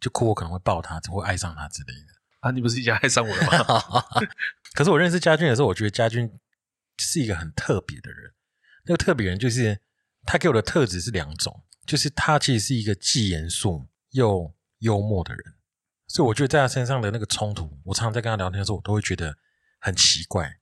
[0.00, 2.12] 就哭，我可能会抱他，会爱上他之类的。
[2.40, 4.04] 啊，你不是已经爱上我了吗？
[4.74, 6.30] 可是我认识家俊的时候，我觉得家俊
[6.98, 8.32] 是一个很特别的人。
[8.84, 9.80] 那个特别人就是
[10.24, 15.54] 他给我的特质是两种，就是他其实是一个既严肃又幽默的人。
[16.08, 19.36] 所以我觉得在他身上的那个冲突，我常常在跟他聊天的时候，我都会觉得
[19.80, 20.60] 很奇怪。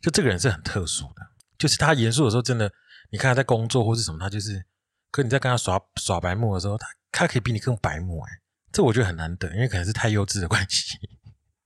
[0.00, 1.22] 就这个人是很特殊的，
[1.62, 2.72] 就是他严肃的时候，真的，
[3.10, 4.64] 你看他在工作或是什么，他就是，
[5.12, 8.28] 可你在跟他耍耍白目的时候，他他可以比你更白目哎、
[8.72, 10.98] 这我觉得很难得，因为可能是太幼稚的关系。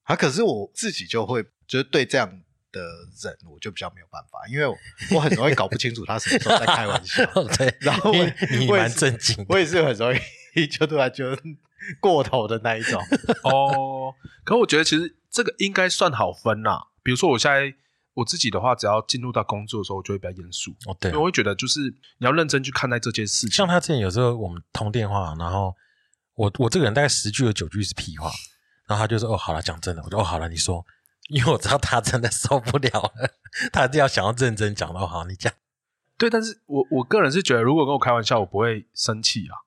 [0.03, 2.29] 啊，可是我自己就会，就是对这样
[2.71, 2.81] 的
[3.23, 4.77] 人，我就比较没有办法，因为我
[5.15, 7.25] 我很容易搞不清楚他什么时候在开玩笑，
[7.57, 10.15] 对，然后我因为你蛮震惊的，我也是很容
[10.57, 11.41] 易就突然觉得
[12.01, 13.03] 过头的那一种。
[13.45, 14.13] 哦，
[14.45, 16.89] 可我觉得其实这个应该算好分啦。
[17.03, 17.73] 比如说我现在
[18.17, 21.81] 我自己的话，只要进入到工作的时候，我就会比较严肃，哦，对因为，我会觉得就是
[22.17, 23.51] 你要认真去看待这件事情。
[23.51, 25.75] 像他之前有时候我们通电话，然后
[26.35, 28.33] 我我这个人大概十句有九句是屁话，
[28.87, 30.83] 然后他就说哦好了，讲真的，我说哦好了，你说，
[31.29, 33.31] 因为我知道他真的受不了了，
[33.71, 35.53] 他一定要想要认真讲的，哦好你讲，
[36.17, 39.61] 对，但是我我个人是觉得，如果跟我开玩笑，我不会生气啊。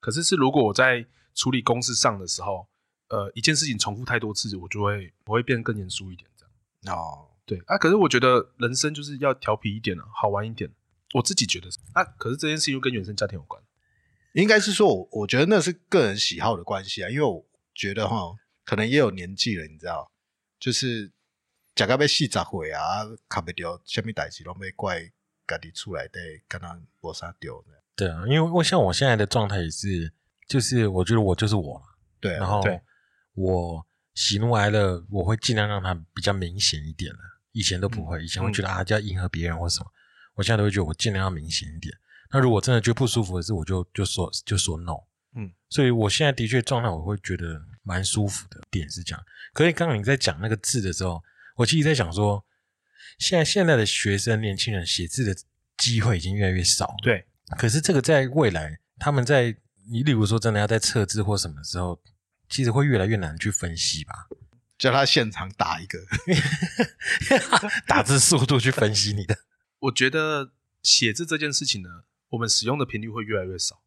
[0.00, 2.66] 可是是如果我在处理公事上的时候，
[3.08, 6.98] 呃，一件事情重复太多次，我就会我会变得更严肃一点，这样。
[6.98, 10.70] 哦，对啊，可是我觉得人生就是要调皮一点啊，好玩一点。
[11.14, 13.60] 我自己觉得是啊，可是这件事情又跟原生家庭有关。
[14.34, 18.32] 应该是说我我觉得那是个人喜好的关系啊，因为我觉得哈，
[18.64, 20.12] 可能也有年纪了，你知道，
[20.60, 21.10] 就是
[21.74, 25.10] 假个被戏砸毁啊，卡不掉，下面代志都没怪
[25.48, 27.82] 家己出来的，跟他搏杀掉的。
[27.96, 30.12] 对啊，因为我像我现在的状态也是，
[30.46, 31.84] 就是我觉得我就是我了，
[32.20, 32.62] 对啊，然后
[33.34, 33.84] 我
[34.14, 37.18] 喜怒哀乐我会尽量让它比较明显一点的，
[37.52, 39.86] 以前都不会，以前会觉得啊就要迎合别人或什么，
[40.34, 41.94] 我现在都会觉得我尽量要明显一点。
[42.32, 44.94] 那如果真的觉得不舒服的事，我就就说就说 no。
[45.34, 49.24] 嗯，所以我现在的确状态我会觉得蛮舒服的点是这样。
[49.52, 51.22] 可是刚刚你在讲那个字的时候，
[51.54, 52.44] 我其实在想说，
[53.18, 55.36] 现在现在的学生年轻人写字的
[55.76, 56.96] 机会已经越来越少。
[57.02, 57.24] 对，
[57.56, 59.56] 可是这个在未来，他们在
[59.88, 62.00] 你例如说真的要在测字或什么时候，
[62.48, 64.28] 其实会越来越难去分析吧？
[64.80, 65.98] 叫他现场打一个，
[67.86, 69.36] 打字速度去分析你的。
[69.80, 73.82] 我觉得写字这件事情呢，我们使用的频率会越来越少，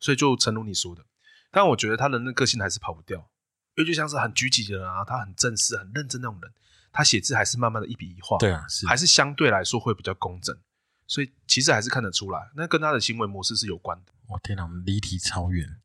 [0.00, 1.06] 所以就诚如你说的，
[1.52, 3.30] 但我觉得他人的个性还是跑不掉，
[3.76, 6.52] 因为就像是很拘谨的人啊，他很正式、很认真那种人，
[6.92, 8.84] 他写字还是慢慢的一笔一画，对啊，是。
[8.84, 10.58] 还是相对来说会比较工整，
[11.06, 14.12] 所以其实还是看得出来，那跟他的行为模式是有关的。
[14.26, 15.80] 我天哪，我们离题超远，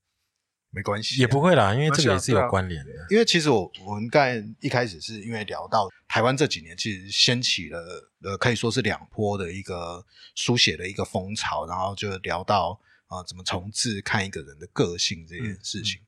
[0.78, 2.92] 没关系啊，也不会啦，因为这个也是有没关联的。
[3.10, 7.80] 因为其实我我们刚才一开始是因为聊到台湾这几年其实掀起了
[8.22, 16.00] 呃可以说是两波的一个书写的一个风潮，然后就聊到啊、呃怎么从字看一个人的个性这件事情。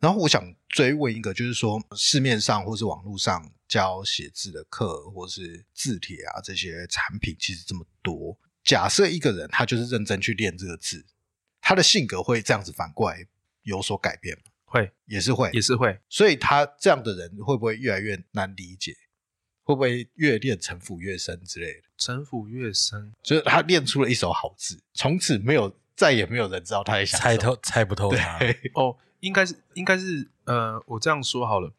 [0.00, 11.06] 然后我想追问一个，就是说市面上或是网络上教写字的课或是字帖啊这些产品其实这么多，假设一个人他就是认真去练这个字，
[11.62, 13.26] 他的性格会这样子反过来
[13.66, 14.44] 有所改变吗？
[14.64, 18.94] 会也是会，也是会，所以他这样的人会不会越来越难理解？
[19.62, 21.82] 会不会越练城府越深之类的？
[21.98, 28.38] 城府越深，就是他练出了一手好字，从此没有再也没有人知道他在想猜透猜不透他，
[28.74, 31.72] 哦，应该是应该是呃，我这样说好了。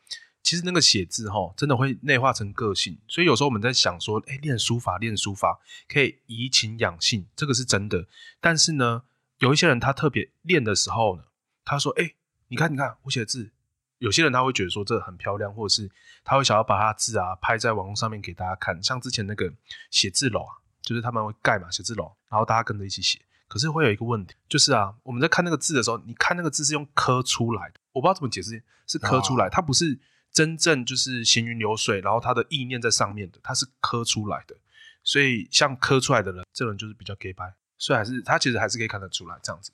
[0.44, 8.08] 其实那个写字哈，真的会内化成个性，所以有时候我们在想说，哎，练书法，练书法可以怡情养性，这个是真的。
[8.40, 9.04] 但是呢，
[9.40, 11.24] 有一些人他特别练的时候呢，
[11.68, 12.14] 他说，哎，
[12.48, 13.52] 你看，你看我写的字，
[13.98, 15.90] 有些人他会觉得说这很漂亮，或者是
[16.24, 19.52] 他会想要把他的字啊拍在网络上面给大家看，像之前那个
[19.92, 23.20] 写字楼啊，就是他们会盖嘛写字楼，然后大家跟着一起写。
[23.50, 29.98] 可是会有一个问题，就是啊，我们在看那个字的时候，你看那个字是用刻出来的，我不知道怎么解释，是刻出来，哦它不是
[30.34, 34.56] 真正就是行云流水，然后他的意念在上面的，它是刻出来的。
[35.02, 39.72] 所以像刻出来的人，这个人就是比较 gay 白，所以还是他其实还是可以看得出来这样子。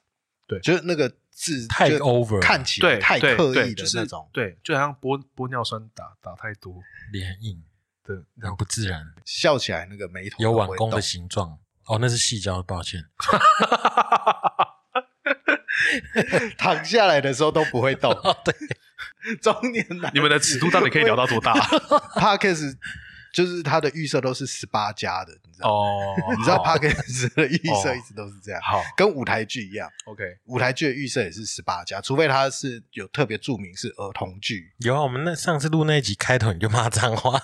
[0.62, 6.76] 就是那个字太就 over 看起来对，对太刻意对就是的那种，对，就好像玻玻尿酸打打太多。
[7.12, 7.64] 脸很硬，
[8.04, 11.58] 的那很不自然，笑起来那个眉头有碗弓的形状。
[11.86, 13.04] 哦，那是细胶，抱歉。
[16.58, 18.12] 躺下来的时候都不会动。
[18.12, 18.56] 哦， 对，
[19.42, 21.54] 中年男，你们的尺度到底可以聊到多大
[22.16, 22.78] ？Parkes
[23.34, 25.76] 就是他的预设都是十八加的，你知道吗？
[25.76, 29.90] 哦，你知道好 Parkes 的预设哦一直都是这样，好跟舞台剧一样。
[30.06, 34.72] ，OK，舞台剧的预设也是十八加，除非他是有特别注明是儿童剧。
[34.78, 37.42] 有啊，我们那上次录那一集开头你就骂脏话，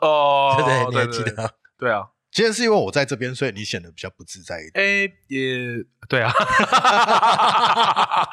[0.00, 0.90] 哦， 对不对？
[0.90, 1.54] 你还对记得？？
[1.78, 4.84] 对啊，今天是因为我在这边，所以你显得比较不自在一点。
[4.84, 6.30] 哎，也对啊，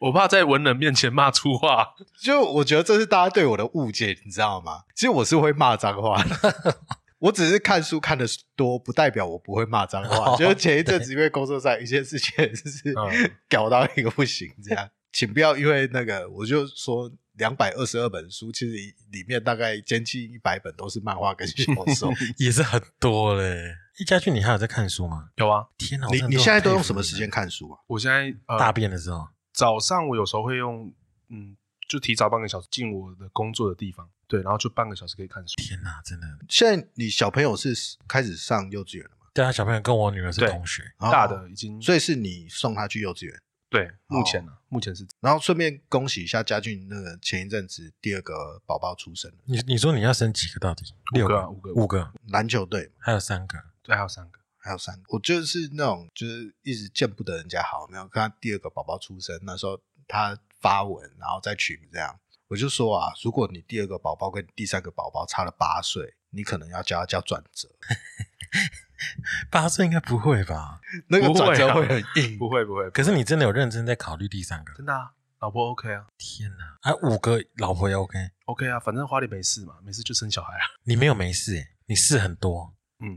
[0.00, 1.94] 我怕在文人面前骂粗话。
[2.22, 4.82] 就我觉得这是大家对我的误解，你知道吗？
[4.94, 6.78] 其实我是会骂脏话的，
[7.20, 10.32] 我只是看书看的多，不代表我不会骂脏话。
[10.32, 18.72] 哦就是前一阵子因为工作上一些事情，就是嗯搞到一个不行，这样，请不要因为那个，我就说两百二十二本书，其实
[19.10, 21.54] 里面大概将近一百本都是漫画跟小
[21.94, 22.12] 说。
[22.36, 23.74] 也是很多嘞。
[23.98, 25.30] 一家俊，你还有在看书吗？
[25.36, 26.06] 有啊，天哪！
[26.08, 27.80] 你你现在都用什么时间看书啊？
[27.86, 30.92] 我现在呃大便的时候，早上我有时候会用，
[31.30, 31.56] 嗯，
[31.88, 35.54] 就提早半个小时进我的工作的地方，对，然后就半个小时可以看书。
[35.56, 36.26] 天哪，真的。
[36.48, 37.74] 现在你小朋友是
[38.06, 39.26] 开始上幼稚园了吗？
[39.34, 43.40] 对啊，小朋友跟我女儿是同学，哦大的已经，所以是你送他去幼稚园。
[43.70, 50.84] 对，目前呢，目前是然后顺便恭喜一下家俊，那个前一阵子第二个宝宝出生了，你你说你要生几个到底？
[51.12, 53.58] 六个啊五个五个，篮球队嘛还有三个。
[53.82, 54.38] 对，还有三个。
[54.60, 55.02] 还有三个。
[55.08, 67.68] 我就是那种就是一直见不得人家好，没有看他第二个宝宝出生那时候他发文，然后再取名这样，我就说啊，如果你第二个宝宝跟第三个宝宝差了八岁，你可能要叫他叫转折。
[69.50, 70.80] 八岁应该不会吧？
[71.08, 72.38] 那个转折会很硬。
[72.38, 74.72] 不会不会，可是你真的有认真在考虑第三个？
[74.74, 76.90] 真的啊，老婆 OK 啊天哪！
[76.90, 80.64] 啊，五个老婆也 OK，，OK 啊，反正花莲没事嘛，没事就生小孩啊。
[80.84, 82.74] 你没有没事诶，你事很多。
[83.00, 83.16] 嗯，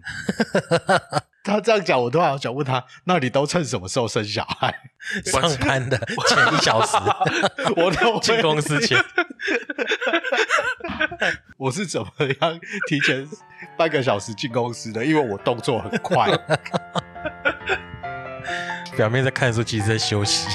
[1.44, 4.74] 他这样讲，我都好想问他，那你都趁什么时候生小孩？
[5.26, 6.96] 上班的前一小时，
[7.76, 9.04] 我都会进公司前，
[11.58, 12.08] 我是怎么
[12.39, 13.28] 样提前
[13.82, 15.04] 半个小时进公司的？
[15.04, 16.30] 因为我动作很快。
[18.96, 20.48] 表面在看书，其实在休息。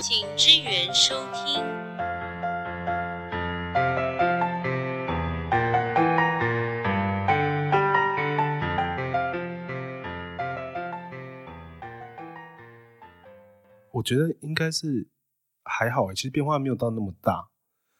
[0.00, 1.81] 请支援收听。
[14.12, 15.08] 觉得应该是
[15.64, 17.48] 还好欸，其实变化没有到那么大，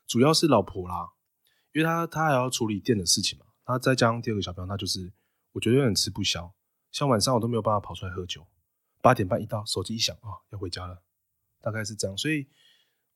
[0.06, 1.12] 主要是老婆啦，
[1.72, 5.12] 因为她她还要处理店的事情嘛，她再加上第二个小朋友，她就是
[5.52, 6.52] 我觉得有点吃不消，
[6.90, 8.46] 像晚上我都没有办法跑出来喝酒，
[9.00, 11.02] 八点半一到，手机一响啊、要回家了，
[11.60, 12.46] 大概是这样，所以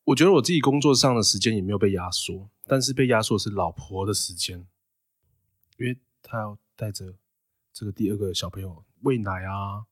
[0.04, 4.66] 我觉得我自己工作上的时间也没有被压缩，但是被压缩的是老婆的时间，
[5.76, 7.18] 因为她要带着
[7.72, 9.84] 这个第二个小朋友喂奶啊，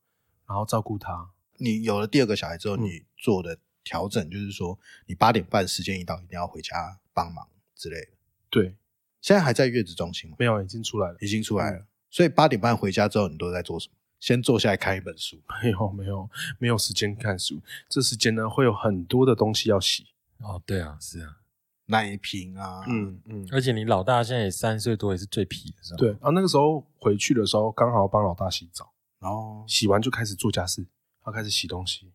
[0.47, 1.34] 然后照顾他。
[1.59, 8.13] 你有了第二个小孩之后，嗯你做的调整就是说，你八点半时间一到，一定要回家帮忙之类的。
[8.51, 8.75] 对，
[9.21, 10.37] 现在还在月子中心吗？
[10.39, 11.17] 没有，已经出来了。
[11.21, 11.79] 已经出来了。
[11.79, 13.95] 嗯所以八点半回家之后，你都在做什么？
[14.21, 15.37] 先坐下来看一本书。
[15.61, 17.61] 没有，没有，没有时间看书。
[17.89, 20.07] 这时间呢，会有很多的东西要洗。
[20.39, 21.39] 哦，对啊，是啊，
[21.87, 25.99] 奶瓶啊，嗯嗯，而且你老大现在也三岁多，也是最皮的时候。
[25.99, 26.11] 对。
[26.11, 30.87] 然后那个时候回去的时候，刚好帮老大洗澡，然后洗完就开始做家事，
[31.25, 32.13] 然后开始洗东西。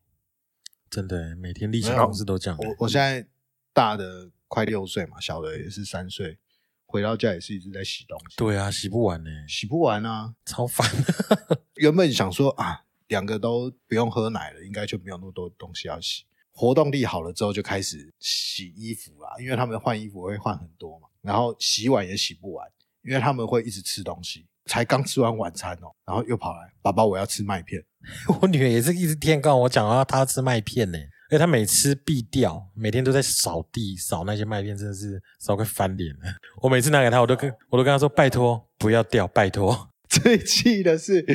[0.89, 2.57] 真的，每天例行没有公事都这样。
[2.59, 3.27] 我我现在
[3.73, 6.37] 大的快六岁嘛，小的也是三岁，
[6.85, 8.35] 回到家也是一直在洗东西。
[8.37, 10.35] 对啊，洗不完呢，洗不完啊。
[10.45, 10.87] 超烦。
[11.75, 16.25] 原本想说啊，两个都不用喝奶了，应该就没有那么多东西要洗。
[16.51, 22.67] 活动力好了之后，就开始洗衣服啦，因为他们换衣服会换很多嘛，然后洗碗也洗不完，
[23.01, 24.47] 因为他们会一直吃东西。
[24.69, 27.83] 才刚吃完晚餐哦，然后又跑来，爸爸我要吃麦片。
[28.39, 36.21] 我女儿也是一直天跟我讲要她吃麦片呢，因为她每吃必掉，每天都在扫地扫那些麦片，真的是扫快翻脸了。
[36.61, 39.89] 我每次拿给她，我都跟我都跟她说拜托不要掉，拜托。
[40.07, 41.25] 最气的是，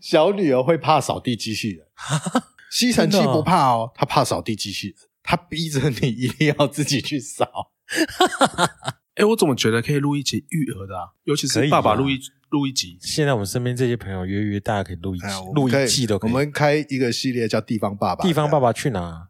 [0.00, 1.86] 小女儿会怕扫地机器人，
[2.70, 7.72] 吸尘器不怕哦，她怕扫地机器人，她逼着你一定要自己去扫。
[9.16, 11.08] 哎，我怎么觉得可以录一集育儿的啊？
[11.24, 12.18] 尤其是爸爸录一
[12.50, 12.98] 录一集。
[13.00, 16.30] 现在我们身边这些朋友约约，大家可以录一集哎呀，我，录可以一季都可以。
[16.30, 19.28] 我们开一个系列叫“地方爸爸”，地方爸爸去哪？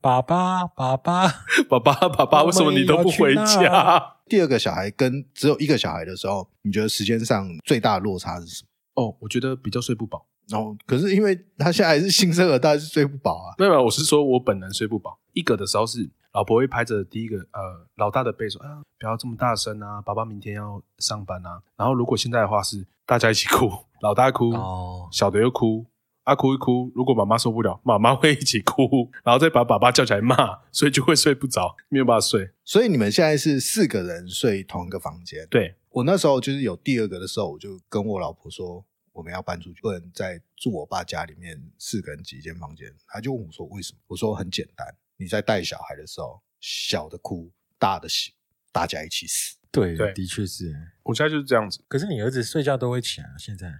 [0.00, 1.28] 爸爸，爸爸，
[1.70, 4.06] 爸爸，爸爸，为什么你都不回我们也要家？
[4.28, 8.62] 第二个小孩跟只有一个小孩的时候，你觉得时间上最大的落差是什
[8.94, 9.02] 么？
[9.02, 10.26] 哦，我觉得比较睡不饱。
[10.48, 13.54] 然后，可是因为他现在还是新生儿，当然是睡不饱啊。
[13.58, 15.18] 没有，没有我是说我本人睡不饱。
[15.32, 21.62] 一个的时候是老婆会拍着第一个呃老大的背说啊，不要这么大声啊，爸爸明天要上班啊。
[21.76, 23.70] 然后如果现在的话是大家一起哭，
[24.00, 25.86] 老大哭，哦小的又哭，
[26.24, 32.50] 啊哭一哭，如果妈妈受不了，妈妈会一起哭，然后再把爸爸叫起来骂，所以就会睡不着，没有办法睡。
[32.64, 35.46] 所以你们现在是四个人睡同一个房间。
[35.48, 42.92] 对，我那时候就是有第二个的时候，我就跟我老婆说，我们要搬出去，不能再住我爸家里面四个人挤一间房间。
[43.06, 44.00] 她就问我说为什么？
[44.08, 48.32] 我说很简单，你在带小孩的时候，小的哭，大的醒，
[48.72, 49.56] 大家一起死。
[49.70, 50.72] 对，对的确是。
[51.02, 53.72] 我现在就是这样子，可是你儿子睡觉都会起来啊，现在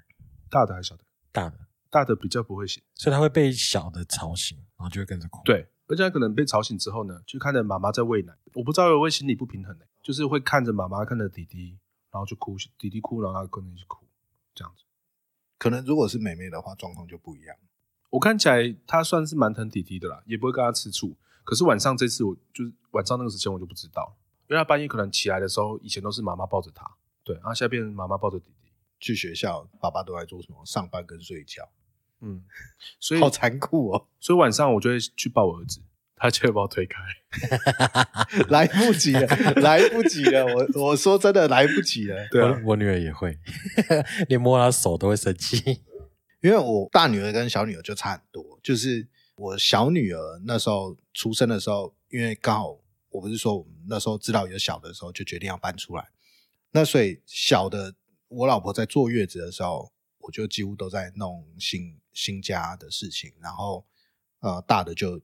[0.51, 1.05] 大的还是小的？
[1.31, 1.59] 大的，
[1.91, 2.83] 大的比较不会醒。
[2.95, 11.79] 所以他会被小的吵醒，然后就会跟着哭。，对，而且他可能被吵醒之后呢，就看着妈妈在喂奶，我不知道会不会心理不平衡呢、就是会看着妈妈看着弟弟，
[12.11, 14.05] 然后就哭，弟弟哭，然后他跟着一起哭，
[14.55, 14.85] 这样子。
[15.59, 17.57] 可能如果是妹妹的话，状况就不一样。
[18.15, 21.17] 我看起来他算是蛮疼弟弟的啦，也不会跟他吃醋。
[21.43, 24.17] 可是晚上这次我就是晚上那个时间我就不知道，
[24.49, 26.89] 因为他半夜可能起来的时候，以前都是妈妈抱着他，
[27.25, 30.65] 对，然后现在变成妈妈抱着弟弟，去学校，爸爸都在做什么？
[30.65, 31.69] 上班跟睡觉，
[32.21, 32.45] 嗯，
[33.01, 34.07] 所以 好残酷哦！
[34.21, 35.81] 所以晚上我就会去抱我儿子，
[36.15, 37.03] 他就会把我推开。
[38.49, 40.47] 来不及了，来不及了！
[40.47, 42.29] 我我说真的，来不及了。
[42.31, 43.37] 对啊我我女儿也会，
[44.31, 45.83] 连摸她手都会生气。
[46.45, 52.79] 因为我大女儿跟小女儿就差很多，就是我小女儿那时候出生的时候，因为刚好
[53.09, 56.07] 我不是说我们那时候知道有小的时候，就决定要搬出来，
[56.73, 57.95] 那所以小的
[58.29, 63.87] 我老婆在坐月子的时候，我就几乎都在弄新新家的事情，然后
[64.41, 65.19] 呃大的就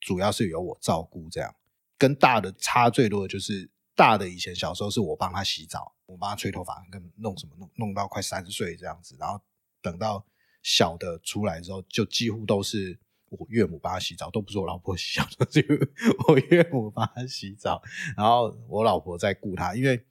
[0.00, 1.54] 主要是由我照顾这样。
[1.98, 9.38] 跟大的差最多的就是大的以前小时候是我帮她洗澡，我帮她吹头发，跟弄什么弄弄到快三岁这样子，然后
[9.82, 10.24] 等到
[10.62, 12.98] 小的出来之后，就几乎都是
[13.28, 15.92] 我岳母帮他洗澡，都不是我老婆洗澡， 都是
[16.28, 17.82] 我岳母帮他洗澡，
[18.16, 20.02] 然后我老婆在顾他，因为。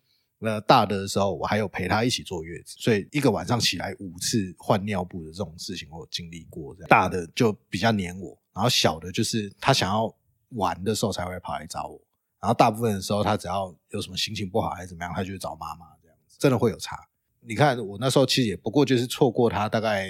[0.44, 6.74] 那大的时候，我还有陪他一起坐月子，所以一个晚上起来五次换尿布的这种事情，我有经历过。
[6.74, 10.12] 这样大的就比较黏我，然后小的就是他想要
[10.56, 12.02] 玩的时候才会跑来找我，
[12.42, 16.98] 然后大部分的时候他只要有什么心情不好还是怎么样，他就会找妈妈这样子，真的会有差。
[17.42, 20.10] 你看我那时候其实也不过就是错过他大概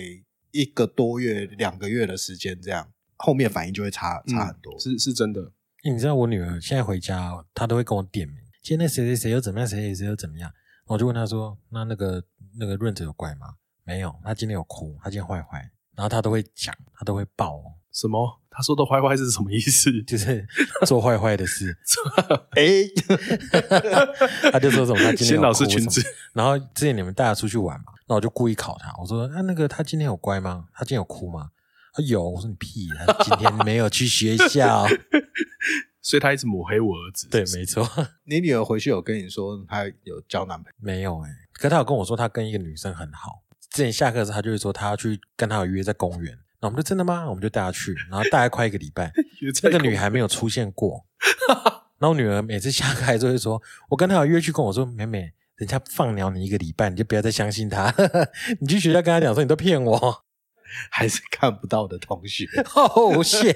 [0.51, 4.77] 一个多月、两个月的时间，这样后面反应就会差差很多。
[4.79, 5.51] 是是真的。
[5.83, 8.37] 你知道我女儿现在回家，她都会跟我点名。
[8.61, 9.67] 今天那谁谁谁又怎么样？
[9.67, 10.51] 谁谁谁又怎么样？
[10.85, 12.23] 我就问她说：“那那个
[12.59, 15.59] 那个润子有怪吗？”没有，她今天有哭，她今天坏坏，
[15.95, 17.73] 然后她都会讲，她都会爆哦。
[17.91, 18.39] 什么？
[18.53, 19.89] 他说的坏坏是什么意思？
[20.03, 20.45] 就是
[20.85, 21.77] 做坏坏的事。
[22.55, 22.83] 哎，
[24.51, 24.99] 他就说什么？
[24.99, 26.03] 他今天有老师裙子。
[26.33, 30.65] 然后之前你们带他出去玩嘛，那我就故意考他，我说：“啊，那个他今天有乖吗？
[30.73, 31.49] 他今天有哭吗？”
[31.93, 32.29] 他有。
[32.29, 34.85] 我说：“你屁，他今天没有去学校。
[36.01, 37.87] 所以他一直抹黑我儿子。”对，没错，
[38.25, 40.73] 你女儿回去有跟你说她有交男朋友？
[40.79, 43.43] 没有哎、可他有跟我说他跟一个女生很好。
[43.69, 46.37] 之前下课的时候，他就会说他要去跟他有约在公园。
[46.61, 47.27] 那我们就真的吗？
[47.27, 49.11] 我们就带她去，然后大概快一个礼拜，
[49.63, 51.05] 那个女孩没有出现过。
[51.99, 57.93] 然后我女儿每次下课还是会说：“我跟她有约去跟我说，妹妹，人家放鸟你一个礼拜，你就不要再相信她。
[58.61, 60.23] 你去学校跟她讲说你都骗我。
[60.89, 62.45] 还是看不到的同学？
[62.75, 63.53] 哦，谢，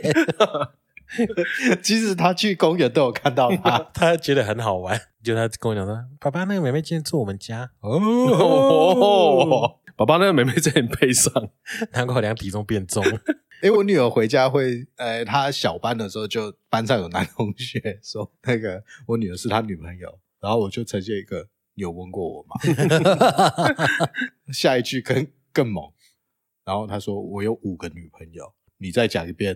[1.82, 3.80] 其实他去公园都有看到他。
[3.93, 11.32] 她觉得很好玩，就她跟我讲说：“爸爸，那个妹妹今天住我们家。”哦，哦，爸爸那个妹妹在你背上，
[11.93, 13.04] 难怪我量体重变重。
[13.62, 22.56] 哎，我女儿回家会，呃，她小班的时候就班上有男同学说那个我女儿是他女朋友，然后我就呈现一个你有问过我吗？
[24.52, 25.89] 下一句更更猛，
[26.66, 29.56] 然后她说我有五个女朋友，你再讲一遍。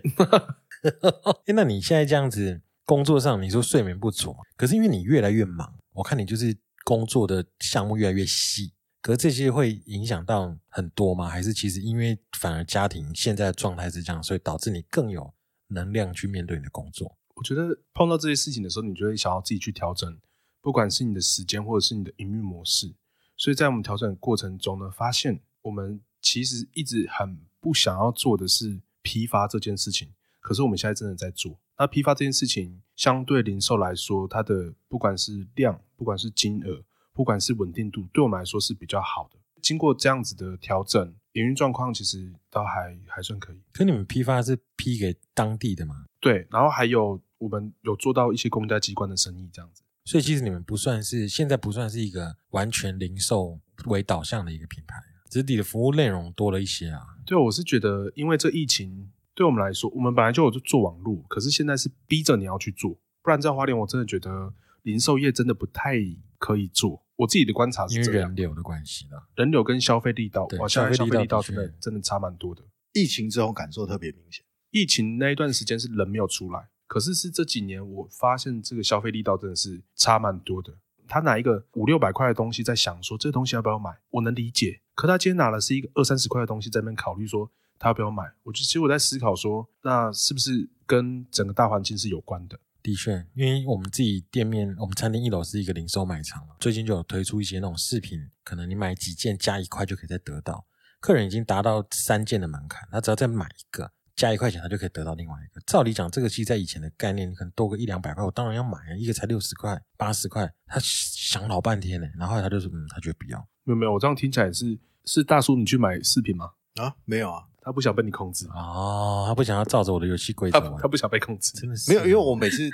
[1.44, 4.34] 诶那你现在这样子工作上，你说睡眠不足？
[4.56, 8.72] 可是因为你越来越忙，我看你就是工作的项目越来越细，
[9.02, 11.28] 可是这些会影响到很多吗？
[11.28, 15.32] 还是其实因为反而家庭现在的状态是这样，所以导致你更有
[15.68, 17.16] 能量去面对你的工作？
[17.36, 20.18] 我觉得碰到这些事情的时候，你就会想要自己去调整，
[20.60, 22.94] 不管是你的时间或者是你的营运模式。
[23.36, 31.58] 所以在我们调整过程中呢，发现我们其实一直很不想要做的是批发这件事情，可是我们现在真的在做。
[31.78, 39.38] 那批发这件事情，相对零售来说，它的不管是量，不管是金额，不管是稳定度，对我们来说是比较好的。
[39.60, 43.60] 经过这样子的调整，营运状况其实倒还还算可以。
[43.72, 46.06] 可你们批发是批给当地的吗？
[46.18, 49.82] 对，然后还有我们有做到一些公家机关的生意，这样子。
[50.06, 54.96] 所以其实你们不算是现在不算是一个完全零售为导向的一个品牌，
[55.28, 57.00] 只是你的服务内容多了一些啊。
[57.26, 64.52] 对，我是觉得，因为这疫情对我们来说，我们本来就有做网络，可是现在是逼着你要去做，不然在花莲，我真的觉得
[64.82, 65.96] 零售业真的不太
[66.38, 67.04] 可以做。
[67.16, 69.26] 我自己的观察因为是这样人，流的关系啦。
[69.34, 72.62] 人流跟消费力道，对哇，现在消消费力道费力道的确真的真的差蛮多的。
[72.92, 74.44] 疫情之后感受特别明显。
[74.70, 80.72] 疫情那一段时间是人没有出来，可是是这几年我发现这个消费力道真的是差蛮多的。
[81.06, 84.80] 他拿一个五六百块的东西在想说这个东西要不要买，我能理解。
[84.94, 92.58] 可他今天拿的是一个二三十块的东西在那边考虑说他要不要买，我就其实我在思考说，那是不是跟整个大环境是有关的？
[92.82, 100.66] 的确，因为我们自己店面，我们餐厅一楼是一个零售卖场嘛，最近就有推出一些那种饰品，可能你买几件加一块就可以再得到。
[101.00, 105.60] 客人已经达到三件的门槛，他只要再买一个加一块钱，他就可以得到另外一个。
[105.66, 113.38] 照理讲，这个其实在以前的概念，可能多个一两百块，我当然要买啊，一个才六十块、八十块，他想老半天呢，然后他就说，嗯，他觉得不要。
[113.64, 116.50] 没有没有，我这样听起来是是大叔你去买饰品吗？
[116.74, 121.52] 啊，没有啊，他不想被你控制，哦，他不想要照着我的游戏规则玩，他他不想被控制。
[121.52, 122.68] 真的是没有，因为我每次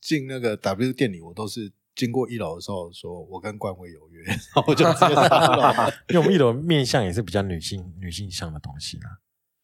[0.00, 5.92] 进那个 W 店里，我都是经过一楼的时候说，我跟冠威有约，然后我就直接上楼。
[6.08, 9.18] 因为我们一楼面向也是比较女性女性向的东西啦。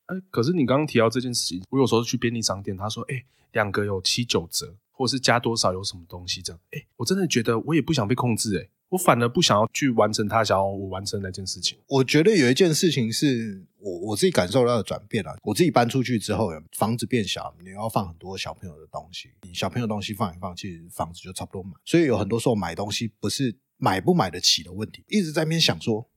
[0.09, 11.79] 哎，可是你刚刚提到这件事情，我有时候去便利商店，他说，哎，两个有七九折，或者是加多少有什么东西这样，哎，我真的觉得我也不想被控制，哎，我反而不想要去完成他想要我完成那件事情。
[11.89, 15.37] 我觉得有一件事情是我我自己感受到的转变啊。
[15.43, 21.73] 我自己搬出去之后，房子变小，你要放很多小朋友的东西，你小朋友东西放一放，其实房子就差不多满。
[21.85, 26.09] 所以有很多时候买东西不是买不买得起的问题，一直在那边想说，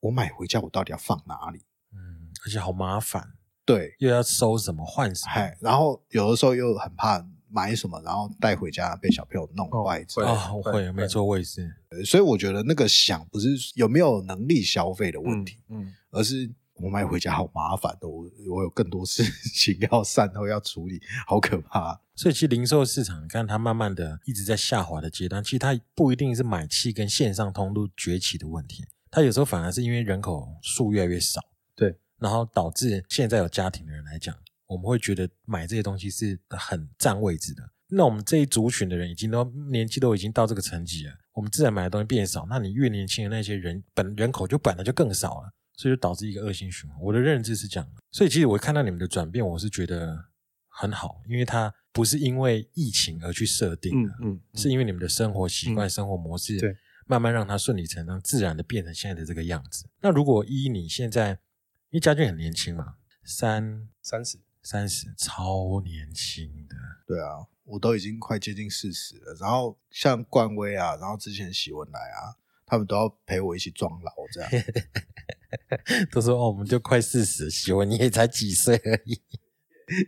[0.00, 1.60] 我买回家我到底要放哪里？
[1.92, 3.32] 嗯，而且好麻烦。
[3.64, 5.50] 对，又要收什么换什么。
[5.60, 10.32] 然后有的时候又很怕买什么，然后带回家被小朋友弄坏之类的。
[10.32, 11.70] 啊，我会，没错，我也是。
[12.04, 19.24] 所以我觉得那个想不是有没有能力消费的问题，嗯，而是我买回家好麻烦的，我我有更多事
[19.54, 22.00] 情要善后要处理，好可怕。
[22.14, 31.40] 所以其实零售市场，你看它慢慢的一直在下滑的阶段，其实它不一定是买气跟线上通路崛起的问题，它有时候反而是因为人口数越来越少，
[31.74, 34.34] 对，然后导致现在有家庭的人来讲，
[34.68, 37.68] 我们会觉得买这些东西是很占位置的。
[37.88, 47.00] 那我们这一族群的人已经都年纪都已经到这个层级了，我们自然买的东西变少，那你越年轻的那些人本人口就本来就更少了，所以就导致一个恶性循环。
[47.00, 50.22] 我的认知是这样，所以其实我看到你们的转变，我是觉得
[50.68, 59.88] 很好，因为它不是因为疫情而去设定的，嗯嗯，是因为你们的生活习惯、生活模式，对，慢慢让它顺理成章、自然的变成现在的这个样子。
[60.02, 72.36] 那如果依你现在，因为家俊很年轻嘛，三三十，三十，超年轻的，对啊，我都已经快接近四十了，然后像冠威啊，然后之前喜文来啊，
[72.66, 74.50] 他们都要陪我一起装老这样。
[76.12, 79.20] 都说哦，我们就快四十，喜文你也才几岁而已。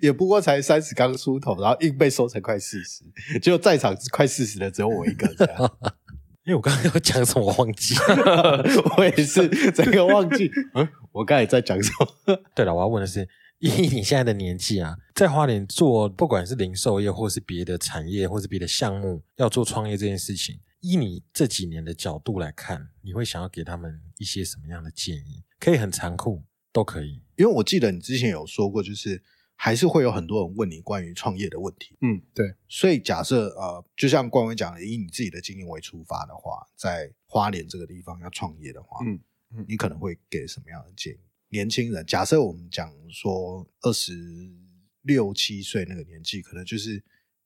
[0.03, 3.03] 也不过才三十刚出头，然后硬被说成快四十，
[3.41, 5.79] 结果在场快四十的只有我一个这样。
[6.45, 7.95] 因为我刚刚要讲什么我忘记，
[8.97, 11.91] 我也是整个忘记，嗯，我刚才在讲什
[12.27, 12.37] 么？
[12.55, 13.27] 对了，我要问的是，
[13.61, 25.45] 以你现在的年纪啊，在花莲做不管是零售业，或是别的产业，或是别的项目，要做创业这件事情，以你这几年的角度来看，你会想要给他们一些什么样的建议？
[25.59, 26.43] 可以很残酷，
[26.73, 27.23] 都可以。
[27.37, 29.23] 因为我记得你之前有说过，就是
[29.57, 31.99] 还是会有很多人问你关于创业的问题。
[32.01, 39.21] 嗯，对，所以假设呃，就像冠文讲的，以你自己的经验为出发的话，在花莲这个地方要创业的话，嗯
[39.55, 41.21] 嗯你可能会给什么样的建议？
[41.51, 44.13] 年轻人，假设我们讲说二十
[45.03, 47.03] 六七岁那个年纪，可能就是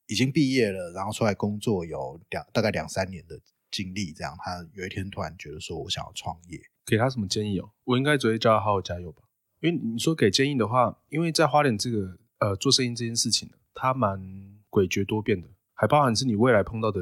[0.07, 3.41] 已经毕业了，然后出来工作有两大概两三年的
[3.71, 7.71] 经历，这样他有一天突然觉得说我想要创业，给他什么建议哦？
[7.85, 9.23] 我应该只会叫他好好加油吧。
[9.61, 14.21] 因为你说给建议的话，因为在花莲这个呃做生意这件事情呢，它蛮
[14.69, 17.01] 诡谲多变的，还包含是你未来碰到的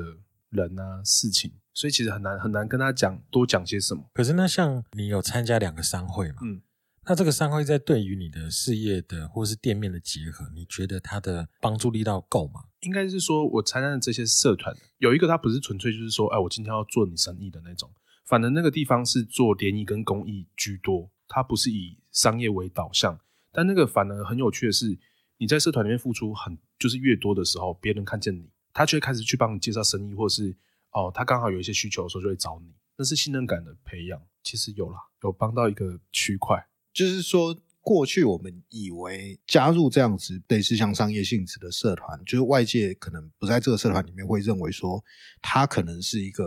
[0.51, 4.05] 人啊事情，所以其实很难很难跟他讲多讲些什么。
[4.15, 6.37] 可是那像你有参加两个商会嘛？
[6.45, 6.63] 嗯，
[7.05, 12.63] 那这个商会在对于你的事业的或是店面的结合，你觉得它的帮助力道够吗？
[12.83, 17.93] 应该是说我参加的这些社团，有一个它不是纯粹就是说，哎，我今天要做你生意的那种，
[18.27, 23.19] 反正那个地方是做联谊跟公益居多，它不是以商业为导向。
[23.51, 24.97] 但那个反而很有趣的是，
[25.39, 30.57] 你在社团里面付出很就是越多的时候，别人看见你，他就会开始去帮你介绍生意，或者是
[30.93, 34.23] 哦，他刚好有一些需求的时候就会找你，那是信任感的培养。
[34.45, 36.65] 其实有啦，有帮到一个区块。
[36.93, 45.03] 就是说，过去我们以为加入这样子类似像商业性质的社团，就是外界可能不在这个社团里面会认为说，
[45.41, 46.45] 它可能是一个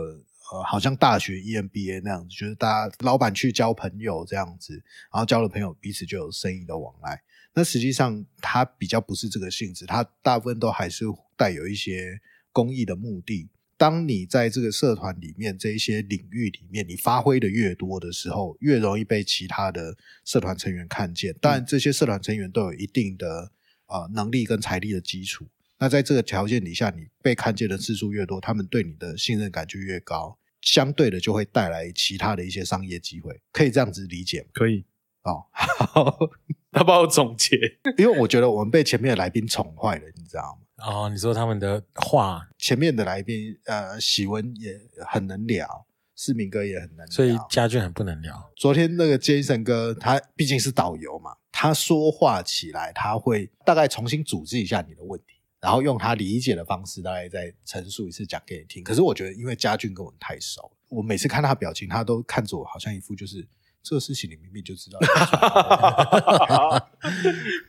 [0.52, 4.74] 呃，好像大学 EMBA 那样子，就是大家老板去交朋友这样子，
[5.12, 7.20] 然后交了朋友，彼此就有生意的往来。
[7.52, 11.04] 那实际上它比较不是这个性质，它大部分都还是
[11.36, 12.20] 带有一些
[12.52, 13.48] 公益的目的。
[13.78, 21.34] 当你在这个社团里面这一些领域里面，你发挥的越多的时候，越容易被其他的社团成员看见。
[21.40, 23.52] 当然，这些社团成员都有一定的
[23.86, 25.46] 呃能力跟财力的基础。
[25.78, 33.38] 那在这个条件底下，你被看见的次数越多，他们对你的信任感就越高，相对的就会带来其他的一些商业机会。
[33.52, 34.48] 可以这样子理解吗？
[34.54, 34.86] 可以，
[35.24, 36.18] 哦， 好，
[36.72, 37.58] 他帮我总结。
[37.98, 40.65] 因为我觉得我们被前面的来宾宠坏了，你知道吗？
[40.78, 48.52] 哦，你说他们的话，前面的来宾，呃，喜文也很能聊，世明哥也很能聊，所以家俊很不能聊。
[48.56, 58.84] 昨天那个杰森哥，他毕竟是导游嘛，他说话起来，他会大概重新组织一下你的问题，然后用他理解的方式，大概再陈述一次讲给你听。
[58.84, 63.48] 可是我觉得，因为家俊跟我们太熟，我每次看他表情，他都看着我，好像一副就是
[63.88, 64.98] 这个事情你明明就知道。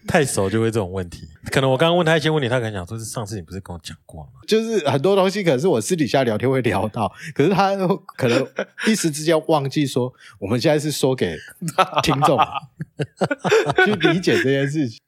[0.08, 1.28] 太熟就会这种问题。
[1.52, 7.76] 可能我刚刚问他一些问题，他可能想说：“是上次你不是跟我讲过吗就是很多东西可能是我私底下聊天会聊到，可是他
[8.16, 8.48] 可能
[8.88, 11.38] 一时之间忘记说，我们现在是说给
[12.02, 12.40] 听众
[13.86, 15.00] 去理解这件事情。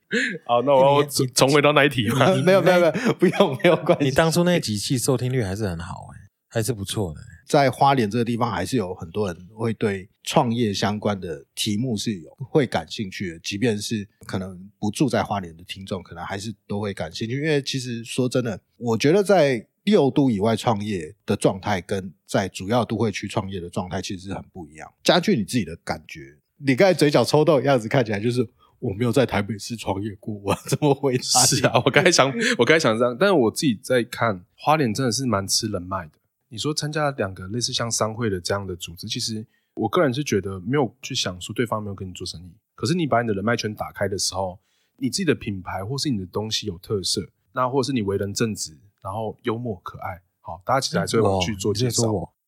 [0.46, 1.04] 好，那我
[1.34, 2.28] 重回到那一题吗？
[2.46, 4.06] 没有没有没有，不用没有关？”系。
[4.06, 6.18] 你当初那几期收听率还是很好哎、
[6.50, 7.20] 还是不错的、
[7.50, 17.36] 在花莲这个地方，还是有很多人会对创业相关的题目是有会感兴趣的，即便是可能不住在花莲的听众，可能还是都会感兴趣。
[17.36, 24.88] 因为其实说真的，我觉得在六都以外创业的状态，跟在主要都会区创业的状态其实是很不一样。
[25.04, 28.48] 加剧你自己的感觉，你刚才嘴角抽动的样子看起来就是
[28.78, 31.56] 我没有在台北市创业过，我怎么回事？
[31.56, 36.12] 是啊，我刚才想，我刚才想这样，但是我自己在看花莲真的是蛮吃人脉的。
[36.50, 39.46] 你说参加两个类似像商会的这样的组织，其实
[39.76, 44.60] 我个人是觉得没有去想说对方没有跟你做生意，可是你把你的人脉圈打开的时候，
[44.98, 47.22] 你自己的品牌或是你的东西有特色，
[47.54, 52.04] 那或者是你为人正直，然后幽默可爱，好，大家其实还是会往去做介绍。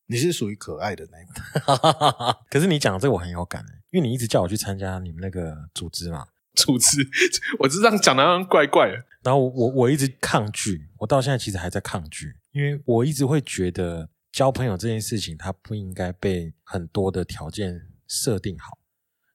[0.06, 7.08] 你是属于可爱的那一种， 可是你讲的这个我很有感的，因为你一直叫我去参加你们那个组织嘛， 组织，
[7.60, 8.94] 我是这样讲的，好像怪怪的。
[9.22, 18.78] 然后我我我一直抗拒，我到现在其实还在抗拒，因为我一直会觉得交朋友这件事情，它不应该被很多的条件设定好。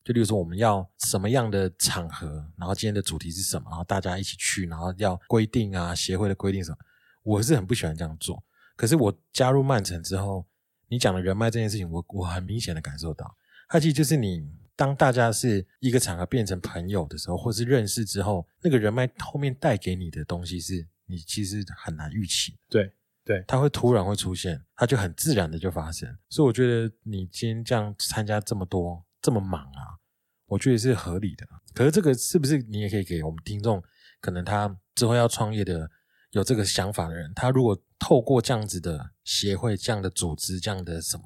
[0.03, 6.77] 就例如说，我们要什么样的场合，然后今天的主题是什么，然后大家一起去，然后要规定啊，协会的规定什么，
[7.23, 8.41] 我是很不喜欢这样做。
[8.75, 10.45] 可是我加入曼城之后，
[10.87, 13.35] 你讲的人脉这件事情，我我很明显的感受到，
[13.67, 22.93] 它其实就是你当大家是一个场合变成朋友的时候，或是认识之后，那个人脉后面带给你的东西是你其实很难预期，对
[23.27, 26.17] 对，它会突然会出现，它就很自然的就发生。
[26.29, 29.99] 所以我觉得你今天这样参加这么多这么忙啊，
[30.45, 31.45] 我觉得是合理的。
[31.73, 33.83] 可是这个是不是你也可以给我们听众，
[34.21, 35.89] 可能他之后要创业的
[36.31, 41.23] 有这个想法的人，他如果透过这样子的协会、这样的组织、这样的什么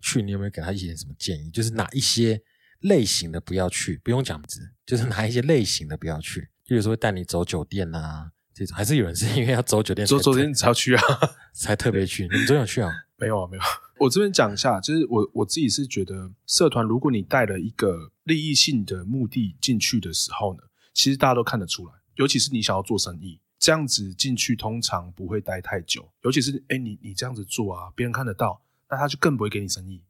[0.00, 1.50] 去，你有没有给他一些什么建议？
[1.50, 2.40] 就是哪一些
[2.80, 6.48] 类型的不要去，不用讲字，就是哪一些类型的不要去。
[6.64, 11.02] 就有时候会带你走酒店啊，这种还是有人是因为要走酒店才昨昨天才要去啊。
[11.52, 12.22] 才特别去。
[12.22, 12.90] 你们昨天有去啊？
[13.18, 13.62] 没有啊，没有。
[13.98, 20.60] 我这边讲一下，就是我我自己是觉得，社团如果你带了一个利益性的目的进去的时候呢，
[20.94, 30.02] 其实大家都看得出来，尤其是你想要做生意，这样子进去通常不会待太久，尤其是哎你你这样子做啊，别人看得到，那他就更不会给你生意，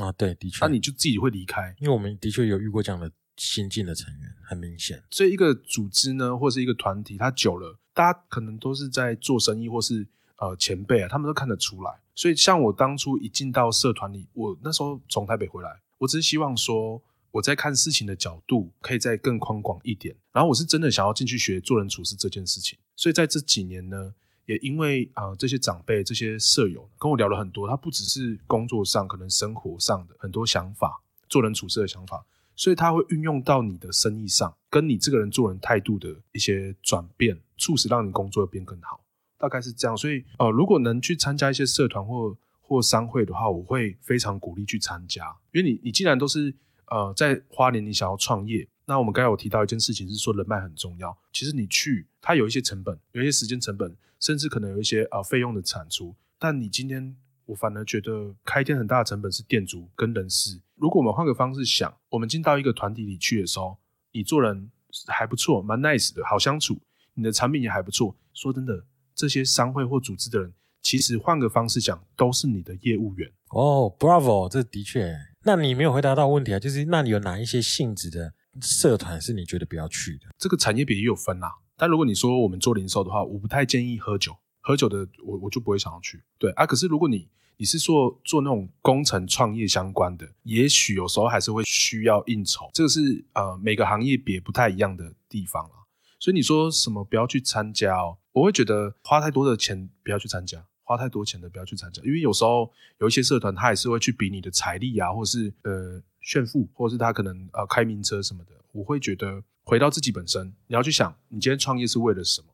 [0.00, 1.72] 啊，对，的确，那你就自己会离开。
[1.78, 5.02] 因为我们的确有遇过这样的新进的成员，很明显。
[5.10, 10.06] 所以一个组织呢，或是一个团体，它久了，大家可能都是在做生意，或是
[10.36, 12.00] 呃前辈啊，他们都看得出来。
[12.14, 20.14] 所以像我当初一进到社团里，我那时候从台北回来，我只是希望说我在看事情的角度可以再更宽广一点。
[20.32, 22.78] 然后我是真的想要进去学做人处事这件事情。
[22.94, 24.12] 所以在这几年呢，
[24.44, 32.24] 也因为啊、这些长辈、这些舍友跟我聊了很多，他不只是工作上，可能生活上的很多想法，做人处事的想法。
[32.54, 39.04] 所以他会运用到你的生意上，跟你这个人做人态度的一些转变，促使让你工作变更好，
[39.38, 39.96] 大概是这样。
[39.96, 46.54] 所以呃，如果能去参加一些社团或或商会的话，我会非常鼓励去参加，因为你你既然都是
[46.86, 51.16] 呃在花莲，你想要创业，那我们刚才有提到一件事情是说人脉很重要。
[51.32, 57.16] 其实你去，它有一些成本，有一些时间成本，甚至可能有一些呃费用的产出，但你今天
[57.52, 60.60] 我反而觉得开店很大的成本是店主跟人事。
[60.76, 63.76] 如果我们换个方式想，我们进到一个团体里去的时候，
[64.12, 64.70] 你做人
[65.06, 66.80] 还不错，蛮 nice 的，好相处，
[67.14, 68.16] 你的产品也还不错。
[68.32, 68.84] 说真的，
[69.14, 73.30] 这些商会或组织的人，其实换个方式讲，都是你的业务员。
[73.50, 75.14] 哦，Bravo，这的确。
[75.44, 80.28] 那你没有回答到问题啊，就是那你有哪一些性质的社团是你觉得不要去的？
[80.38, 81.52] 这个产业别也有分啦。
[81.76, 86.22] 但如果你说我们做零售的话，我不太建议喝酒，喝酒的我我就不会想要去。
[86.38, 95.74] 对啊，可是如果你你是做做那种工程创业相关的，也许有时候还是会需要应酬，这个是呃每个行业别不太一样的地方啦。
[96.18, 108.52] 所以你说什么不要去参加哦，我会觉得花太多的钱不要去参加，花太多钱的不要去参加，因为有时候有一些社团他也是会去比你的财力啊，或者是呃炫富，或者是他可能呃开名车什么的。
[108.72, 112.48] 我会觉得回到自己本身，你要去想，你今天创业是为了什么？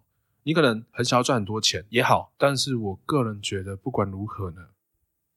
[0.44, 4.62] 你可能很想要赚很多钱也好，但是我个人觉得不管如何呢，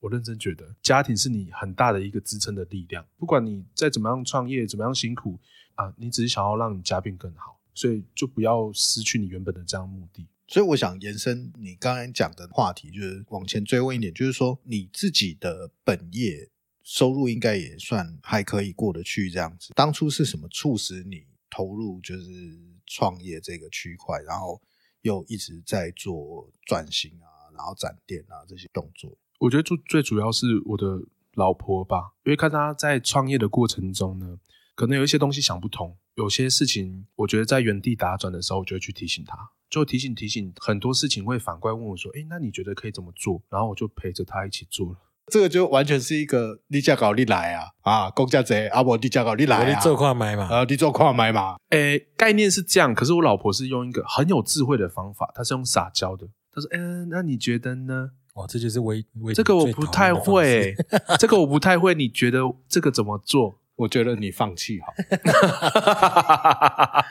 [0.01, 3.07] 我认真觉得家庭是你很大的一个支撑的力量。
[3.17, 5.39] 不管你再怎么样创业，怎么样辛苦
[5.75, 10.27] 啊，你只是想要让你家变更好，所以就不要失去你原本的这样目的。
[10.47, 16.49] 所以我想延伸你刚才讲的话题，就是往前追问一点，就是说你自己的本业
[16.83, 19.71] 收入应该也算还可以过得去这样子。
[19.75, 24.59] 当初是什么促使你投入就是创业这个区块，然后
[25.03, 29.15] 又一直在做转型啊，然后展店啊这些动作？
[29.41, 31.01] 我觉得最最主要是我的
[31.33, 34.37] 老婆吧，因为看她在创业的过程中呢，
[34.75, 39.35] 可能有一些东西想不通，有些事情我觉得在原地打转的时候，我就会去提醒她，
[39.67, 44.99] 就提醒提醒，很多事情会反过来问我说：“哎，那你觉得可以怎么做？”然后我就陪着她一起做了。
[45.31, 56.27] 这个就完全是一个你价搞你来啊啊，公家贼啊不，你价搞你来啊，我你做快买嘛，啊，你做快买嘛，诶，概念是这样，可是我老婆是用一个很有智慧的方法，她是用撒娇的。
[56.53, 58.11] 她说：“嗯、那你觉得呢？
[58.33, 60.73] 哇，这就是微微这个我不太会、
[61.19, 61.93] 这个我不太会。
[61.93, 63.57] 你觉得这个怎么做？
[63.81, 64.93] 我觉得你放弃好。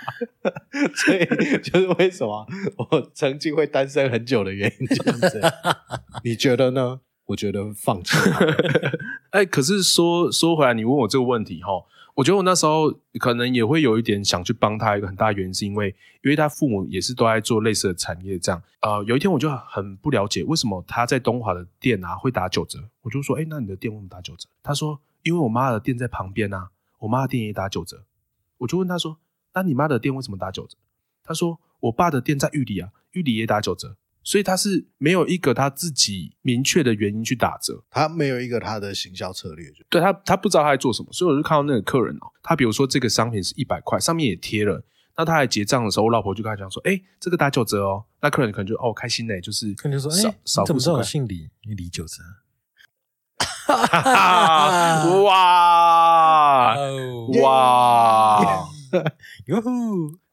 [0.94, 1.26] 所以
[1.62, 2.46] 就是为什么
[2.76, 5.52] 我曾经会单身很久的原因就是这样。
[6.22, 7.00] 你觉得呢？
[7.26, 8.40] 我觉得放弃好。
[9.30, 11.70] 哎，可是说说回来，你问我这个问题哈，
[12.14, 15.88] 我觉得我那时候可能也会有一点想去帮他，一个很大原因是因为，
[16.22, 18.62] 因为他父母也是都在做类似的产业，这样。
[18.80, 24.48] 呃，有一天我就很不了解为什么他在东华的店啊会打九折，我就说，哎，那你的店为什么打九折？
[24.62, 28.04] 他说，因为我妈的店在旁边啊，我妈的店也打九折。
[28.58, 29.18] 我就问他说，
[29.54, 30.76] 那你妈的店为什么打九折？
[31.22, 33.96] 他说，我爸的店在玉里啊，玉里也打九折。
[34.22, 44.84] 所以他是没有一个他自己明确的原因去打折，他没有一个他的行销策略，就对他他不知道他在做什么，所以我就看到那个客人哦，他比如说这个商品是一百块，上面也贴了，
[45.16, 51.48] 那他来结账的时候，我老婆就跟他讲说，哎，这个打九折哦，那客人可能就哦开心嘞，就是可能就说，少哎，少你怎么知道我姓李？
[51.66, 52.22] 你李九折。
[55.24, 56.74] 哇！
[56.76, 57.26] 哦。
[57.40, 58.68] 哇！
[59.46, 59.70] 哟呼，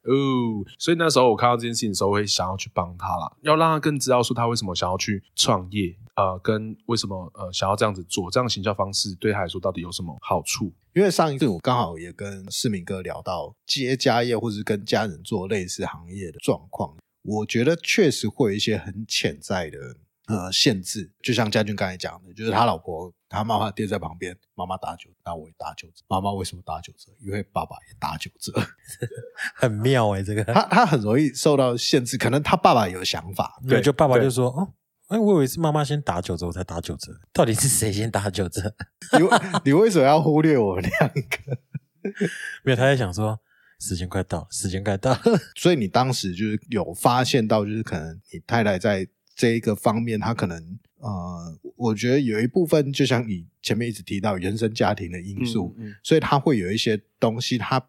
[0.08, 10.72] 哦，所以那时候我看到这件事情的时候，会想要去帮他啦，要让他更知道说他为什么想要去创业，呃，跟为什么呃想要这样子做，这样行销方式对他来说到底有什么好处？
[10.94, 19.78] 因为上一次我刚好也跟世明哥聊到接家业或是跟家人做类似行业的状况，我觉得确实会有一些很潜在的
[20.26, 26.02] 呃限制，就像家俊刚才讲的，就是他老婆他妈妈店在旁边，妈妈打九，那我也打九折。
[26.08, 27.12] 妈妈为什么打九折？
[27.20, 28.52] 因为爸爸也打九折。
[29.54, 30.42] 很妙哎，这个。
[30.44, 34.72] 他他很容易受到限制，可能他爸爸有想法，对，就爸爸就说哦，
[35.08, 38.74] 哎，我以为是妈妈先打九折，我才打九折，到底是谁先打九折？
[39.12, 39.30] 你为
[39.64, 41.58] 你为什么要忽略我们两个？
[42.64, 43.38] 没有，他在想说
[43.78, 45.20] 时间快到了，时间快到了。
[45.54, 57.84] 所以你当时就是有发现到，就是可能你太太在这一个方面，她可能呃，我觉得有一部分就像你前面一直提到原生家庭的因素，嗯嗯所以他会有一些东西，他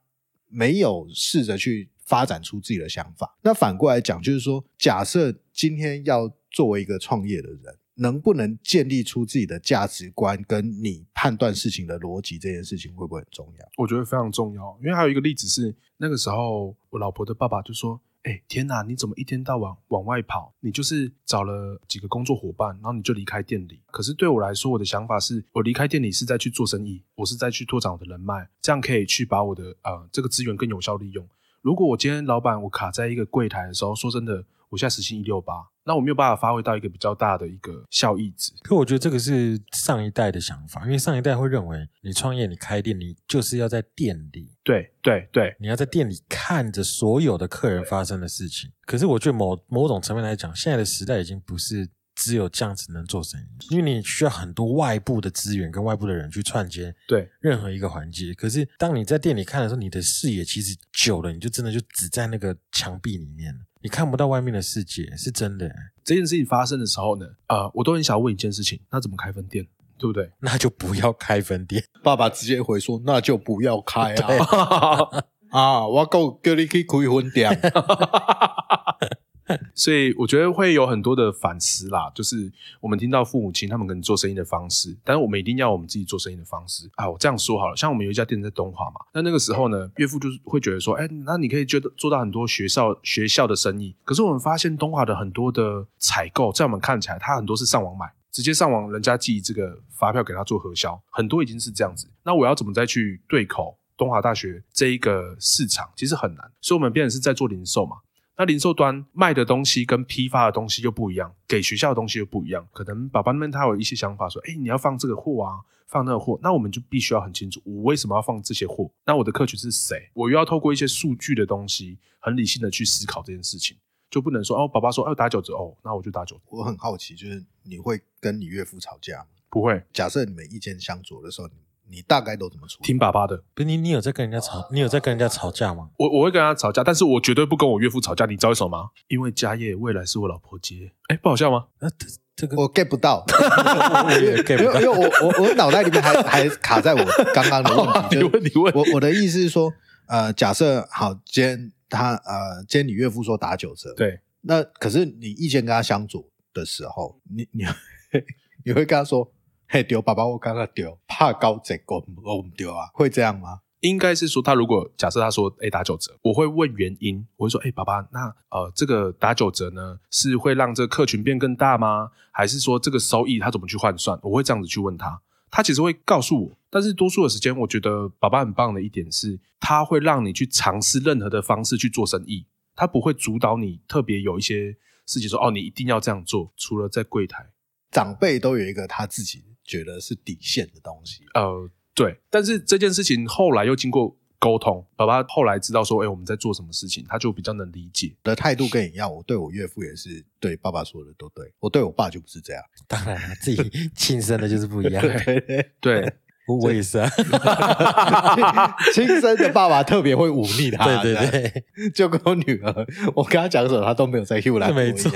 [0.47, 3.37] 没有试着去发展出自己的想法。
[3.41, 7.59] 那反过来讲，就是说，假设今天要作为一个创业的人。
[8.01, 13.69] 能不能建立出自己的价值观，跟你判断事情的逻辑，这件事情会不会很重要？
[13.75, 20.53] 我觉得非常重要，因为还有一个例子是，那个时候我老婆的爸爸就说：“哎、天哪，你怎么一天到晚往外跑？
[20.59, 23.79] 你就是找了几个工作伙伴，然后你就离开店里。
[23.91, 31.25] 可是对我来说，我的想法是我离开店里是在去做生意，我是在去拓展我的人脉，这样可以去把我的呃这个资源更有效利用。
[31.61, 38.51] 如果我今天老板我卡在一个柜台的时候，说真的，我现在时薪一六八，那我没有办法发挥到一个比较大的一个效益值。
[38.61, 48.71] 可我觉得这个是上一代的想法，因为上一代会认为你创业、你开店，你就是要在店里，对对对，你要在店里看着所有的客人发生的事情。
[48.85, 58.33] 可是我觉得某某种层面来讲，现在的时代已经不是只有这样子能做生意，因为你需要很多外部的资源跟外部的人去串接对任何一个环节。
[58.33, 65.73] 可是当你在店里看的时候，你的视野其实久了，你就真的就只在那个墙壁里面了，你看不到外面的世界，是真的。
[66.03, 69.65] 这件事情发生的时候呢，呃，我都很想问一件事情，那怎么开分店？
[69.97, 70.31] 对不对？
[70.39, 71.83] 那就不要开分店。
[72.03, 75.23] 爸爸直接回说：“那就不要开啊！
[75.51, 77.49] 啊，我够叫你去开分店。
[79.73, 87.09] 所以我觉得会有很多的反思啦，就是我们听到父母亲他们可能做生意的方式，但是我们一定要我们自己做生意的方式啊。
[87.09, 98.11] 我这样说好了，像我们有一家店在东华嘛，那那个时候呢，岳父就是会觉得说，哎，那你可以觉得做到很多学校学校的生意，可是我们发现东华的很多的采购，在我们看起来，它很多是上网买。
[98.31, 102.07] 直接上网，人家寄这个发票给他做核销，很多已经是这样子。
[102.23, 106.51] 那我要怎么再去对口东华大学这一个市场，其实很难。
[106.61, 107.97] 所以我们变成是在做零售嘛。
[108.39, 112.65] 那零售端卖的东西跟批发的东西又不一样，给学校的东西又不一样。
[112.71, 118.89] 可能爸爸那边他有一些想法，说：“哎，你要放这个货啊，放那个货。”那我们就必须要很清楚，我为什么要放这些货？
[119.05, 120.09] 那我的客群是谁？
[120.13, 123.75] 我又要透过一些数据的东西，很理性的去思考这件事情，
[124.09, 126.41] 就不能说哦，爸爸说哦打九折哦，那我就打九折。
[126.45, 129.25] 我很好奇，就是你会跟你岳父吵架吗？
[129.49, 131.55] 不会假设你们意见相左的时候，你
[131.89, 132.85] 你大概都怎么处理？
[132.85, 134.67] 听爸爸的，不是你，你有在跟人家吵？
[134.71, 135.89] 你有在跟人家吵架吗？
[135.97, 138.25] 我我会跟他吵架，但是我绝对不跟我岳父吵架。
[138.25, 138.89] 你知道为什么吗？
[139.07, 140.91] 因为家业未来是我老婆接。
[141.07, 141.65] 哎，不好笑吗？
[141.79, 149.73] 啊，这这个我 get 不到， 我也 get 不到因为因为我我我脑袋里面还还卡在我刚刚的问题，你问你问，我我的意思是说，
[150.07, 156.23] 呃，假设好，今天他呃，今天你岳父说打九折，，对，那可是你意见跟他相左
[156.53, 157.65] 的时候，你你
[158.63, 159.29] 你会跟他说，
[159.71, 163.59] 嘿丢，爸爸我刚刚丢，怕高这个我唔丢啊，会这样吗？
[163.81, 172.09] 应该是说他如果假设他说哎打九折，我会问原因，我会说哎爸爸，那呃这个打九折呢是会让这个客群变更大吗？
[172.31, 174.19] 还是说这个收益他怎么去换算？
[174.23, 186.51] 我会这样子去问他，他其实会告诉我但是多数的时间，我觉得爸爸很棒的一点是，他会让你去尝试任何的方式去做生意，他不会主导你特别有一些事情说哦，你一定要这样做。
[186.57, 187.51] 除了在柜台，
[187.91, 191.21] 长辈都有一个他自己觉得是底线的东西。
[191.35, 192.19] 呃，对。
[192.31, 198.15] 但是这件事情后来又经过沟通，爸爸后来知道说，哎，我们在做什么事情，他就比较能理解。
[198.23, 202.63] 我的态度跟你一样，我对我岳父也是对爸爸说的都对，我对我爸就不是这样。
[202.87, 205.01] 当然了，自己亲生的就是不一样。
[205.01, 206.13] 对对对，
[206.47, 207.09] 我我也是啊。
[208.93, 211.29] 亲生的爸爸特别会忤逆他，对对
[211.75, 215.11] 对，就跟我女儿，我跟她讲什么，她都没有在 Hugh 来，没错。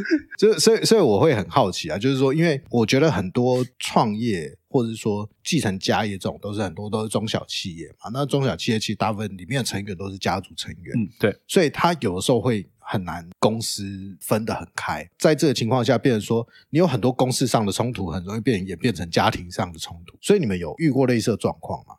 [0.38, 8.10] 就所以所以我会很好奇啊，就是说，因为我觉得很多创业或者是说继承家业这种，都是很多都是中小企业嘛。
[8.12, 15.08] 那中小企业其实大部分里面的成员都是家族成员，嗯，对，所以他有的时候会很难公司分得很开。
[15.18, 20.16] 在这个情况下，变成说你有很多公司上的冲突，很容易变演变成家庭上的冲突。
[20.20, 21.94] 所以你们有遇过类似的状况吗？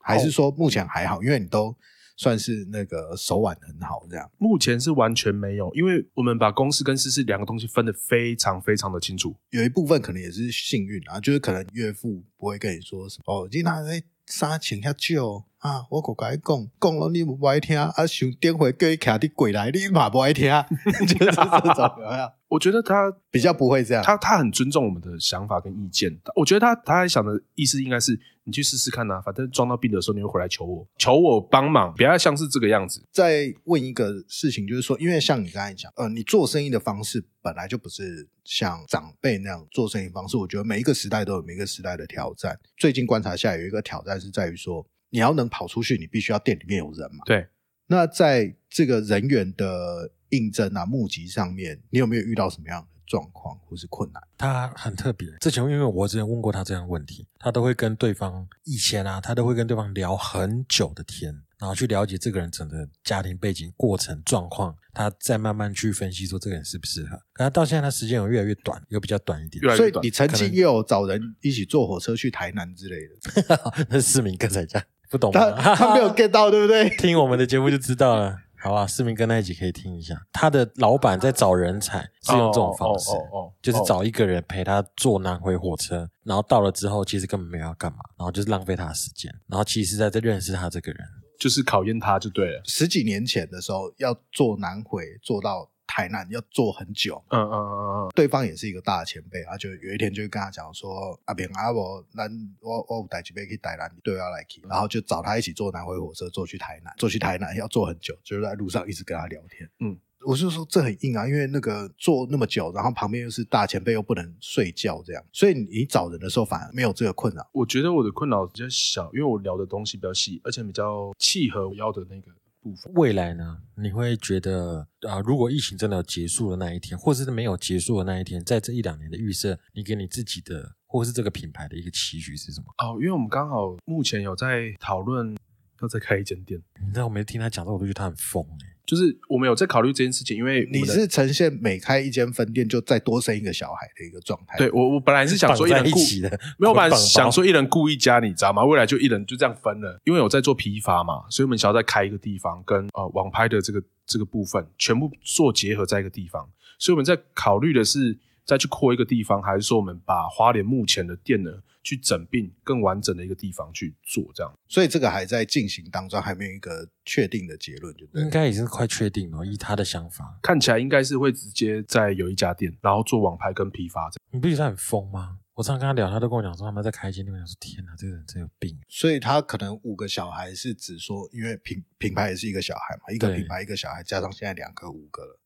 [0.00, 1.22] 还是说目前还好？
[1.22, 1.76] 因为你都
[2.18, 4.28] 算是那个手腕很好，这样。
[4.38, 9.36] 目前是完全没有，因为我们把公司跟私事两个东西分得非常非常的清楚。
[9.50, 20.50] 有一部分可能也是幸运啊，就是可能岳父不会跟你说什么哦，你那在啥请下酒啊，我可跟你讲，讲了你不爱听，啊，想点回叫你徛伫柜来，你嘛不爱听，
[21.06, 22.28] 就是这种 有没有？
[22.48, 24.02] 我觉得他比较不会这样。
[24.02, 26.10] 他他很尊重我们的想法跟意见。
[26.34, 28.18] 我觉得他他在想的意思应该是，
[28.48, 33.04] 你去试试看呐、反正撞到病的时候你会回来求我，求我帮忙，不要像是这个样子。
[33.12, 40.38] 再问一个事情，就是说，因为像你刚才讲，呃，你做生意的方式本来就不是像长辈那样做生意方式。
[40.38, 42.58] 我觉得每一个时代都有每一个时代的挑战。
[42.78, 47.24] 最近观察下，有一个挑战是在于说，你要能跑出去，你必须要店里面有人嘛。
[47.26, 47.46] 对，
[47.86, 54.22] 那在这个人员的应征啊、募集上面，你有没有遇到什么样的状况或是困难？
[54.36, 55.28] 他很特别。
[55.40, 67.16] 之前因为我之前问过他这样的问题，他都会跟对方以前啊，他都会跟对方聊很久的天，然后去了解这个人整个家庭背景、过程状况，他再慢慢去分析说这个人适不适合。
[67.32, 69.68] 可他到现在，他时间有越来越短，有比较短一点越。
[69.68, 75.74] 来越短所以你曾经也有找人一起坐火车去台南之类的， 那是市民哥才讲，不懂他吗？
[75.74, 76.90] 他没有 get 到，对不对？
[76.98, 78.36] 听我们的节目就知道了。
[78.60, 80.14] 好啊，市民哥那一集可以听一下。
[80.32, 91.00] 他的老板在找人才是用这种方式，哦哦哦哦就是找一个人陪他坐南回火车，然后到了之后，其实根本没有要干嘛，然后就是浪费他的时间，然后其实在在认识他这个人。
[91.38, 92.60] 就是考验他就对了。
[92.64, 97.20] 十几年前的时候，要坐南回坐到台南，要坐很久。
[97.30, 102.24] 嗯嗯嗯嗯对方也是一个大前辈，他就有一天就跟他讲说：“阿平阿伯，那
[102.60, 109.68] 我我有带几杯去台南，你对我要来去。”然后就找他一起坐南回火车，坐去台南，坐去台南要坐很久，就是在路上一直跟他聊天。
[109.80, 117.48] 嗯，我就说这很硬啊，因为那个坐那么久，然后旁边又是大前辈，又不能睡觉，这样，所以你找人的时候反而没有这个困扰。
[117.52, 122.32] 我觉得我的困扰比较小，因为我聊的东西比较细，而且比较契合我要的那个
[122.70, 122.92] 部分。
[122.94, 132.66] 未来呢，你会觉得啊、如果疫情真的有结束的那一天，或者是没有结束的那一天，在这一两年的预设，你给你自己的或是这个品牌的一个期许是什么？
[132.78, 135.36] 哦，因为我们刚好目前有在讨论
[135.80, 144.56] 要再开一间店，你知道我每次听他讲这，我都觉得他很疯哎、就是我们有在考虑这件事情，因为你是呈现每开一间分店就再多生一个小孩的一个状态。
[144.56, 148.64] 对我我本来是想说一人雇一起的，没有，我本来捆绑包想说一人雇一家，你知道吗？
[148.64, 161.50] 未来就一人就这样分了，因为我在做批发嘛，所以我们想要再开一个地方，跟呃网拍的这个这个部分全部做结合在一个地方，所以我们在考虑的是再去扩一个地方，还是说我们把花莲目前的店呢
[161.88, 164.52] 去整并更完整的一个地方去做这样？
[164.68, 168.28] 所以这个还在进行当中，还没有一个确定的结论，对不对应？
[168.28, 169.42] 该已经快确定了。
[169.42, 174.28] 以他的想法，看起来应该是会直接在有一家店，然后做网拍跟批发这样。
[174.30, 175.38] 你不觉得他很疯吗？
[175.54, 178.78] 我常常跟他聊，他都跟我讲说他们在开一间店，我说天哪，这个人真有病。
[178.86, 185.40] 所以他可能五个小孩是指说，因为品品牌也是一个小孩嘛，一个品牌一个小孩，加上现在两个五个了，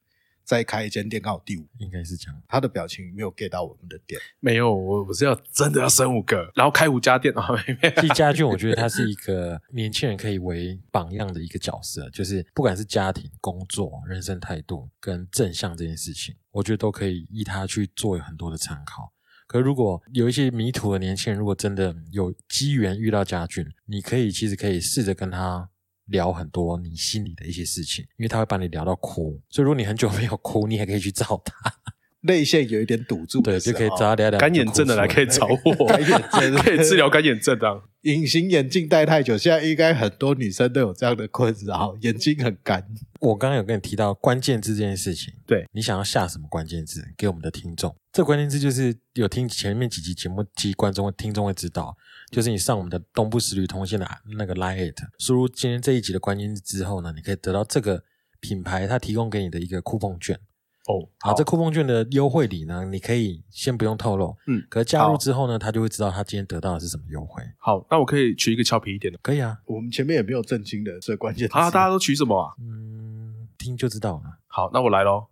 [0.56, 1.66] 再开一间店刚好第五。
[1.78, 2.42] 应该是这样。
[2.46, 19.12] 他的表情没有 get 到我们的点，没有，我我是要真的要生五个，然后开五家店啊，没没季家俊，我觉得他是一个年轻人可以为榜样的一个角色，就是不管是家庭、工作、人生态度跟正向这件事情，我觉得都可以依他去做很多的参考。
[19.46, 25.68] 可如果有一些迷途的年轻人，如果真的有机缘遇到家俊，你可以其实可以试着跟他
[26.12, 29.40] 聊很多你心里的一些事情，因为他会把你聊到哭。
[29.50, 31.74] 所以如果你很久没有哭，你也可以去找他。
[32.22, 37.82] 泪腺有一点堵住的对，就可以找他聊聊干眼症的来可以找我， 干眼症 可以治疗干眼症的啊。
[38.02, 42.86] 隐形眼镜戴太久，现在应该很多女生都有这样的困扰，眼睛很干。
[43.18, 47.92] 我刚刚有跟你提到关键字这件事情，对你想要下什么关键字给我们的听众？
[48.12, 51.96] 这关键字就是有听前面几集节目，其实观众、听众会知道，
[52.32, 54.08] 就是你上我们的东部十旅通信的
[54.38, 58.02] 那个 Line It，输入今天这一集的关键字之后呢，你可以得到这个
[58.40, 60.40] 品牌它提供给你的一个酷碰券。
[60.86, 67.42] 哦，好，这酷碰券的优惠礼呢，你可以先不用透露，嗯可是加入之后呢，他就会知道他今天得到的是什么优惠。
[67.58, 72.54] 好，那我可以取一个俏皮一点的可以啊，我们前面也没有正经的这关键词啊，大家都取什么啊？
[72.58, 74.22] 嗯，听就知道了。
[74.46, 75.26] 好，那我来喽。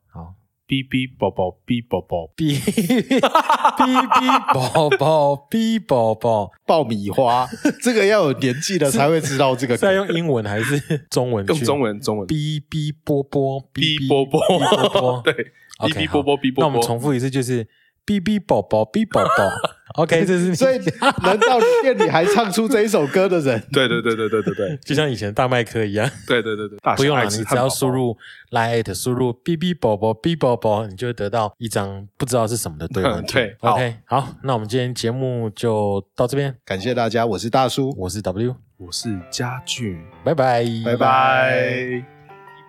[0.70, 0.76] 好。
[0.76, 7.48] 哔哔宝宝，哔宝宝，哔 哔哔宝宝，哔宝宝，爆米花，
[7.82, 11.44] 这个要有年纪的才会知道这个 是要用英文还是中文？
[11.46, 12.28] 用中文，中文。
[12.28, 15.34] 哔哔波波，哔波波哔波波，对，
[15.80, 16.62] 哔哔波波，哔波波。
[16.62, 17.66] 那我们重复一次，就是
[18.06, 19.50] 哔哔宝宝，哔宝宝。
[19.94, 20.78] OK，这是所以
[21.24, 24.76] 能到店里还唱出这一首歌的人， 对对对对对对对。
[24.84, 28.16] 就像以前大麦克一样，对对对对，大 不用了，你只要输入
[28.50, 33.48] Lite，输入哔哔宝宝，哔宝宝，你就会得到一张不知道是什么的兑换券。
[33.60, 40.96] 对 OK，好，那我们今天节目就到这边，感谢大家，我是大叔，我是 W，我是家具，拜拜，拜拜。
[40.96, 42.04] 拜。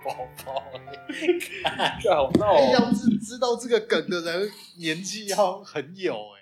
[0.03, 0.11] 宝
[0.43, 0.63] 宝。
[2.09, 6.41] 好闹要是知道这个梗的人，年纪要很有哎、